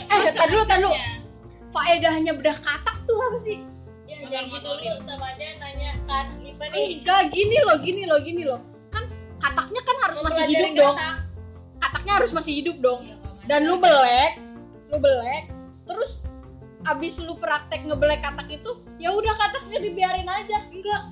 Eh 0.00 0.32
tar 0.32 0.48
dulu 0.48 0.64
tar 0.64 0.80
dulu. 0.80 0.96
faedahnya 1.74 2.32
bedah 2.38 2.56
katak 2.64 2.96
tuh 3.04 3.18
apa 3.18 3.38
sih? 3.44 3.58
Ya 4.08 4.20
yang 4.30 4.48
gitu 4.48 4.64
dulu 4.64 5.00
sama 5.04 5.36
aja 5.36 5.46
nanya 5.60 6.00
kan 6.08 6.32
Ipa 6.40 6.64
nih. 6.72 7.02
Enggak 7.04 7.22
gini 7.34 7.56
loh 7.68 7.76
gini 7.82 8.02
loh 8.08 8.18
gini 8.24 8.42
loh. 8.48 8.60
Kan 8.88 9.04
kataknya 9.42 9.80
kan 9.84 9.96
harus 10.08 10.18
masih 10.24 10.44
hidup 10.48 10.70
dong. 10.72 10.96
katak. 10.96 11.16
kataknya 11.84 12.12
harus 12.16 12.30
masih 12.32 12.52
hidup 12.56 12.76
dong. 12.80 13.00
Iya, 13.04 13.16
dan 13.44 13.68
lu 13.68 13.76
belek 13.76 14.40
lu 14.94 15.02
belek 15.02 15.50
terus 15.90 16.22
abis 16.86 17.18
lu 17.18 17.34
praktek 17.42 17.82
ngebelek 17.82 18.22
katak 18.22 18.46
itu 18.46 18.70
ya 19.02 19.10
udah 19.10 19.34
kataknya 19.34 19.82
dibiarin 19.82 20.28
aja. 20.30 20.68
Enggak. 20.70 21.10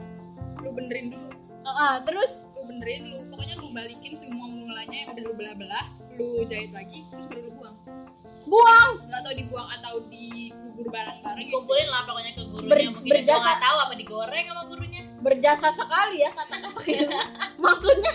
Lu 0.63 0.71
benerin 0.71 1.11
dulu. 1.11 1.29
Ah, 1.65 1.99
terus? 2.07 2.47
Lu 2.55 2.69
benerin 2.71 3.11
lu 3.11 3.19
pokoknya 3.33 3.59
lu 3.59 3.75
balikin 3.75 4.15
semua 4.15 4.47
mulanya 4.47 4.95
yang 5.03 5.09
udah 5.17 5.23
lu 5.27 5.35
belah-belah 5.35 5.87
lu 6.15 6.45
jahit 6.47 6.71
lagi 6.71 7.09
terus 7.11 7.27
baru 7.27 7.43
lu 7.49 7.53
buang. 7.59 7.77
Buang! 8.47 8.91
Nggak 9.09 9.21
tahu 9.25 9.35
dibuang 9.35 9.69
atau 9.81 9.95
dikubur 10.07 10.87
bareng-bareng 10.93 11.41
gitu. 11.41 11.51
dikumpulin 11.57 11.89
lah 11.89 12.03
pokoknya 12.05 12.33
ke 12.37 12.43
gurunya 12.53 12.71
Ber- 12.71 12.95
mungkin 12.95 13.13
berjasa. 13.17 13.41
nggak 13.43 13.59
tahu 13.65 13.77
apa 13.81 13.95
digoreng 13.97 14.45
sama 14.47 14.63
gurunya. 14.69 15.03
Berjasa 15.25 15.69
sekali 15.73 16.17
ya 16.21 16.31
kata-kata 16.37 16.81
itu 16.85 17.09
maksudnya 17.65 18.13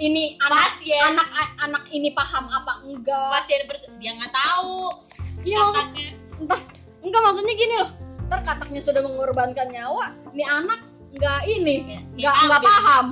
ini 0.00 0.40
anak 0.40 0.80
pasien. 0.80 1.12
anak 1.12 1.28
anak 1.60 1.84
ini 1.92 2.08
paham 2.16 2.48
apa 2.48 2.80
enggak? 2.88 3.28
Pasien 3.44 3.62
ber- 3.68 3.92
dia 4.00 4.16
nggak 4.16 4.32
tahu. 4.32 5.04
Iya 5.44 5.58
maksud- 5.60 5.76
kakaknya 5.76 6.06
entah 6.40 6.60
enggak 7.04 7.20
maksudnya 7.20 7.54
gini 7.54 7.74
loh. 7.76 7.90
Ntar 8.26 8.40
kataknya 8.46 8.80
sudah 8.80 9.02
mengorbankan 9.04 9.68
nyawa 9.68 10.16
nih 10.32 10.48
anak 10.48 10.80
enggak 11.12 11.40
ini 11.44 11.76
enggak 12.16 12.34
enggak 12.46 12.62
paham 12.62 13.06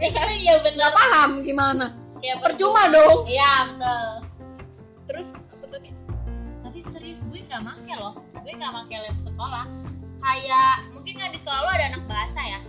iya 0.40 0.54
benar 0.64 0.72
enggak 0.78 0.94
paham 0.96 1.30
gimana. 1.44 1.86
Ya 2.20 2.36
percuma 2.40 2.88
dong. 2.88 3.28
Iya 3.28 3.52
betul. 3.74 4.08
Terus 5.10 5.28
apa 5.50 5.64
tuh 5.68 5.78
nih 5.82 5.92
tapi 6.64 6.78
serius 6.88 7.20
gue 7.28 7.40
nggak 7.44 7.60
make 7.66 7.94
loh. 7.98 8.14
Gue 8.40 8.52
nggak 8.54 8.72
make 8.72 8.96
lab 8.96 9.16
sekolah. 9.26 9.64
Kayak 10.20 10.74
mungkin 10.92 11.14
kan 11.16 11.28
di 11.32 11.38
sekolah 11.40 11.60
lo 11.64 11.70
ada 11.72 11.86
anak 11.96 12.02
bahasa 12.08 12.40
ya? 12.40 12.60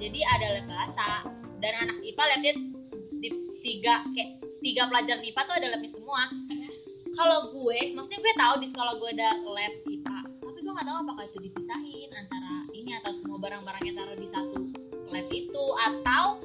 Jadi 0.00 0.20
ada 0.24 0.46
lab 0.60 0.66
bahasa 0.68 1.04
dan 1.62 1.72
anak 1.86 1.96
IPA 2.02 2.24
labnya 2.26 2.52
di 3.22 3.28
tiga 3.62 4.02
kayak 4.12 4.42
tiga 4.58 4.90
pelajaran 4.90 5.22
IPA 5.22 5.40
tuh 5.46 5.54
ada 5.54 5.66
labnya 5.70 5.90
semua. 5.94 6.22
Kalau 7.12 7.38
gue 7.54 7.78
maksudnya 7.94 8.18
gue 8.18 8.34
tahu 8.34 8.54
di 8.58 8.66
sekolah 8.74 8.92
gue 8.98 9.10
ada 9.14 9.28
lab 9.46 9.74
IPA 9.86 10.18
tapi 10.42 10.58
gue 10.58 10.72
nggak 10.74 10.88
tahu 10.90 10.98
apakah 11.06 11.24
itu 11.28 11.38
dipisahin 11.44 12.10
antara 12.18 12.54
ini 12.74 12.90
atau 12.98 13.12
semua 13.14 13.38
barang-barangnya 13.38 13.92
taruh 13.94 14.18
di 14.18 14.28
satu 14.32 14.58
lab 15.12 15.28
itu 15.30 15.64
atau 15.86 16.40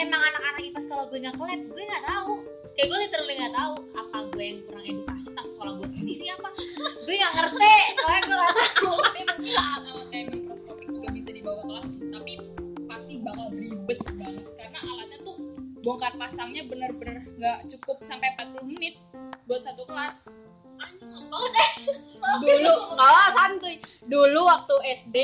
emang 0.00 0.22
anak-anak 0.22 0.62
IPA 0.64 0.80
sekolah 0.88 1.04
gue 1.12 1.18
nggak 1.20 1.36
lab 1.36 1.60
gue 1.60 1.82
nggak 1.84 2.04
tahu. 2.08 2.34
Kayak 2.74 2.86
gue 2.90 2.98
literally 3.06 3.34
nggak 3.38 3.54
tahu 3.54 3.74
apa 3.94 4.16
gue 4.32 4.44
yang 4.48 4.58
kurang 4.66 4.84
edukasi 4.88 5.30
tentang 5.30 5.48
sekolah 5.52 5.72
gue 5.78 5.88
sendiri 5.92 6.26
apa. 6.32 6.48
Gue 7.04 7.14
nggak 7.20 7.32
ngerti. 7.36 7.74
Pokoknya 8.00 8.22
gue 8.24 8.36
nggak 8.38 8.54
tahu 8.56 8.93
bongkar 15.84 16.16
pasangnya 16.16 16.64
bener-bener 16.64 17.20
nggak 17.36 17.68
cukup 17.76 18.00
sampai 18.02 18.32
40 18.40 18.64
menit 18.64 18.96
buat 19.44 19.60
satu 19.60 19.84
kelas. 19.84 20.32
Dulu 22.44 22.72
enggak 22.96 23.28
santuy. 23.36 23.76
Dulu 24.08 24.40
waktu 24.48 24.74
SD 25.04 25.16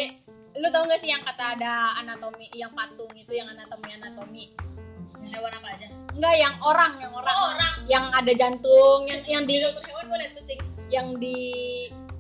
lu 0.59 0.67
tau 0.75 0.83
gak 0.83 0.99
sih 0.99 1.15
yang 1.15 1.23
kata 1.23 1.55
ada 1.55 1.95
anatomi 2.03 2.51
yang 2.59 2.75
patung 2.75 3.11
itu 3.15 3.33
yang 3.39 3.47
anatomi 3.49 3.89
anatomi? 3.95 4.45
Hewan 5.31 5.53
apa 5.57 5.69
aja? 5.79 5.87
Enggak 6.13 6.35
yang 6.37 6.55
orang 6.61 6.93
yang 7.01 7.13
orang. 7.15 7.35
Oh 7.35 7.49
orang. 7.57 7.75
Yang 7.89 8.05
ada 8.15 8.33
jantung 8.37 9.01
yang 9.09 9.21
yang 9.27 9.43
di 9.49 9.55
dokter 9.65 9.83
hewan 9.89 10.05
gue 10.11 10.19
liat 10.21 10.33
kucing 10.37 10.61
yang 10.91 11.09
di 11.23 11.39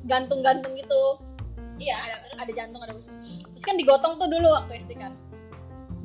gantung-gantung 0.06 0.74
itu 0.78 1.00
iya 1.76 1.98
ada 2.06 2.16
ada. 2.40 2.52
Jantung 2.54 2.80
ada 2.80 2.94
usus. 2.96 3.14
Terus 3.52 3.64
kan 3.66 3.76
digotong 3.76 4.16
tuh 4.16 4.28
dulu 4.30 4.48
waktu 4.54 4.78
SD 4.80 4.96
kan. 4.96 5.12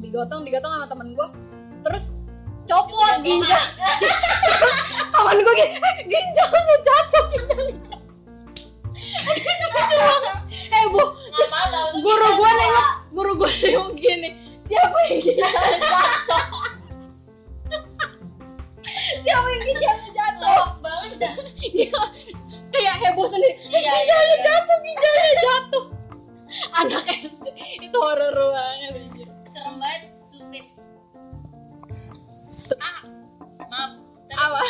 Digotong 0.02 0.44
digotong 0.44 0.74
sama 0.76 0.88
temen 0.90 1.16
gue 1.16 1.28
terus 1.86 2.10
copot 2.66 3.16
ginjal. 3.22 3.64
temen 5.16 5.38
gue 5.42 5.54
gini 5.56 5.90
ginjalnya 6.10 6.76
jatuh 6.86 7.24
ginjalnya 7.32 7.74
jatuh 9.76 10.36
eh 10.76 10.86
bu. 10.92 11.04
Guru 12.04 12.28
gue 12.36 12.52
nengok 12.52 12.90
guru 13.16 13.32
gue 13.40 13.52
nengok 13.64 13.90
gini. 13.98 14.30
Siapa 14.66 14.98
yang 15.10 15.22
ginjalnya 15.26 15.78
jatuh? 15.86 16.44
Siapa 19.22 19.48
yang 19.50 19.64
ginjalnya 19.64 20.10
jatuh? 20.14 20.64
Banget 20.82 21.14
dah. 21.22 21.34
Iya, 21.66 22.02
kayak 22.74 22.96
heboh 23.02 23.28
sendiri. 23.30 23.56
Eh, 23.70 23.78
iya, 23.78 23.92
ginjalnya 23.94 24.38
iya. 24.38 24.46
jatuh 24.46 24.78
ginjalnya 24.82 25.34
jatuh. 25.42 25.86
Anak 26.76 27.04
SD 27.10 27.46
itu 27.84 27.98
horor 27.98 28.36
banget 28.54 29.05
apa 34.46 34.58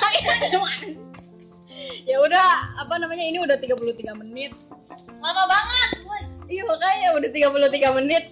ya 2.09 2.17
udah 2.17 2.47
apa 2.79 2.93
namanya 2.97 3.25
ini 3.25 3.37
udah 3.41 3.57
33 3.59 4.21
menit. 4.21 4.51
Lama 5.19 5.43
banget 5.45 5.89
iya 6.45 6.61
makanya 6.63 7.07
udah 7.17 7.29
33 7.29 7.97
menit. 7.97 8.23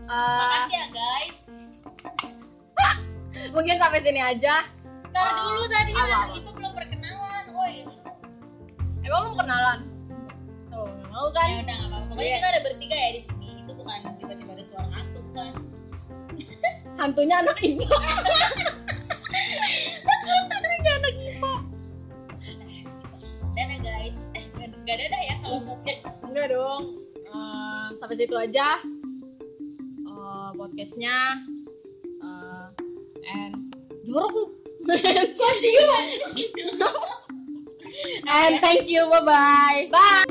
Eh, 0.00 0.10
makasih 0.10 0.74
ya 0.74 0.86
guys. 0.90 1.34
Mungkin 3.50 3.76
sampai 3.78 4.00
sini 4.00 4.20
aja. 4.20 4.64
Ntar 5.10 5.26
Ah, 5.26 5.42
dulu 5.42 5.62
tadi 5.66 5.90
kan? 5.90 6.30
IPA 6.32 6.50
belum 6.54 6.72
perkenalan 6.72 7.44
woi. 7.50 7.82
Emang 9.02 9.20
lu 9.26 9.32
kenalan 9.34 9.78
oh 10.70 10.86
mau 11.10 11.28
kan? 11.30 11.46
Ya 11.50 11.58
udah 11.62 11.76
apa-apa. 11.84 12.06
Pokoknya 12.08 12.26
Iya. 12.26 12.36
kita 12.38 12.48
ada 12.48 12.60
bertiga 12.62 12.96
ya 12.96 13.10
di 13.12 13.20
sini. 13.22 13.48
Itu 13.60 13.70
bukan 13.74 13.98
tiba-tiba 14.18 14.50
ada 14.54 14.64
suara 14.64 14.88
hantu 14.94 15.20
kan? 15.34 15.52
Hantunya 17.00 17.36
anak 17.42 17.58
ibu 17.60 17.82
nggak 24.90 25.06
nggak 25.06 25.06
dadah 25.06 25.22
ya 25.22 25.34
kalau 25.38 25.58
podcast. 25.70 26.18
Enggak 26.26 26.46
dong. 26.50 26.98
Eh, 27.30 27.86
sampai 27.94 28.18
situ 28.18 28.34
aja 28.34 28.82
Eh, 30.02 30.50
podcastnya. 30.58 31.14
Eh, 32.18 32.66
and 33.30 33.70
jorok 34.02 34.50
and 38.26 38.58
thank 38.64 38.88
you 38.88 39.06
bye 39.12 39.22
bye 39.22 39.86
bye 39.92 40.24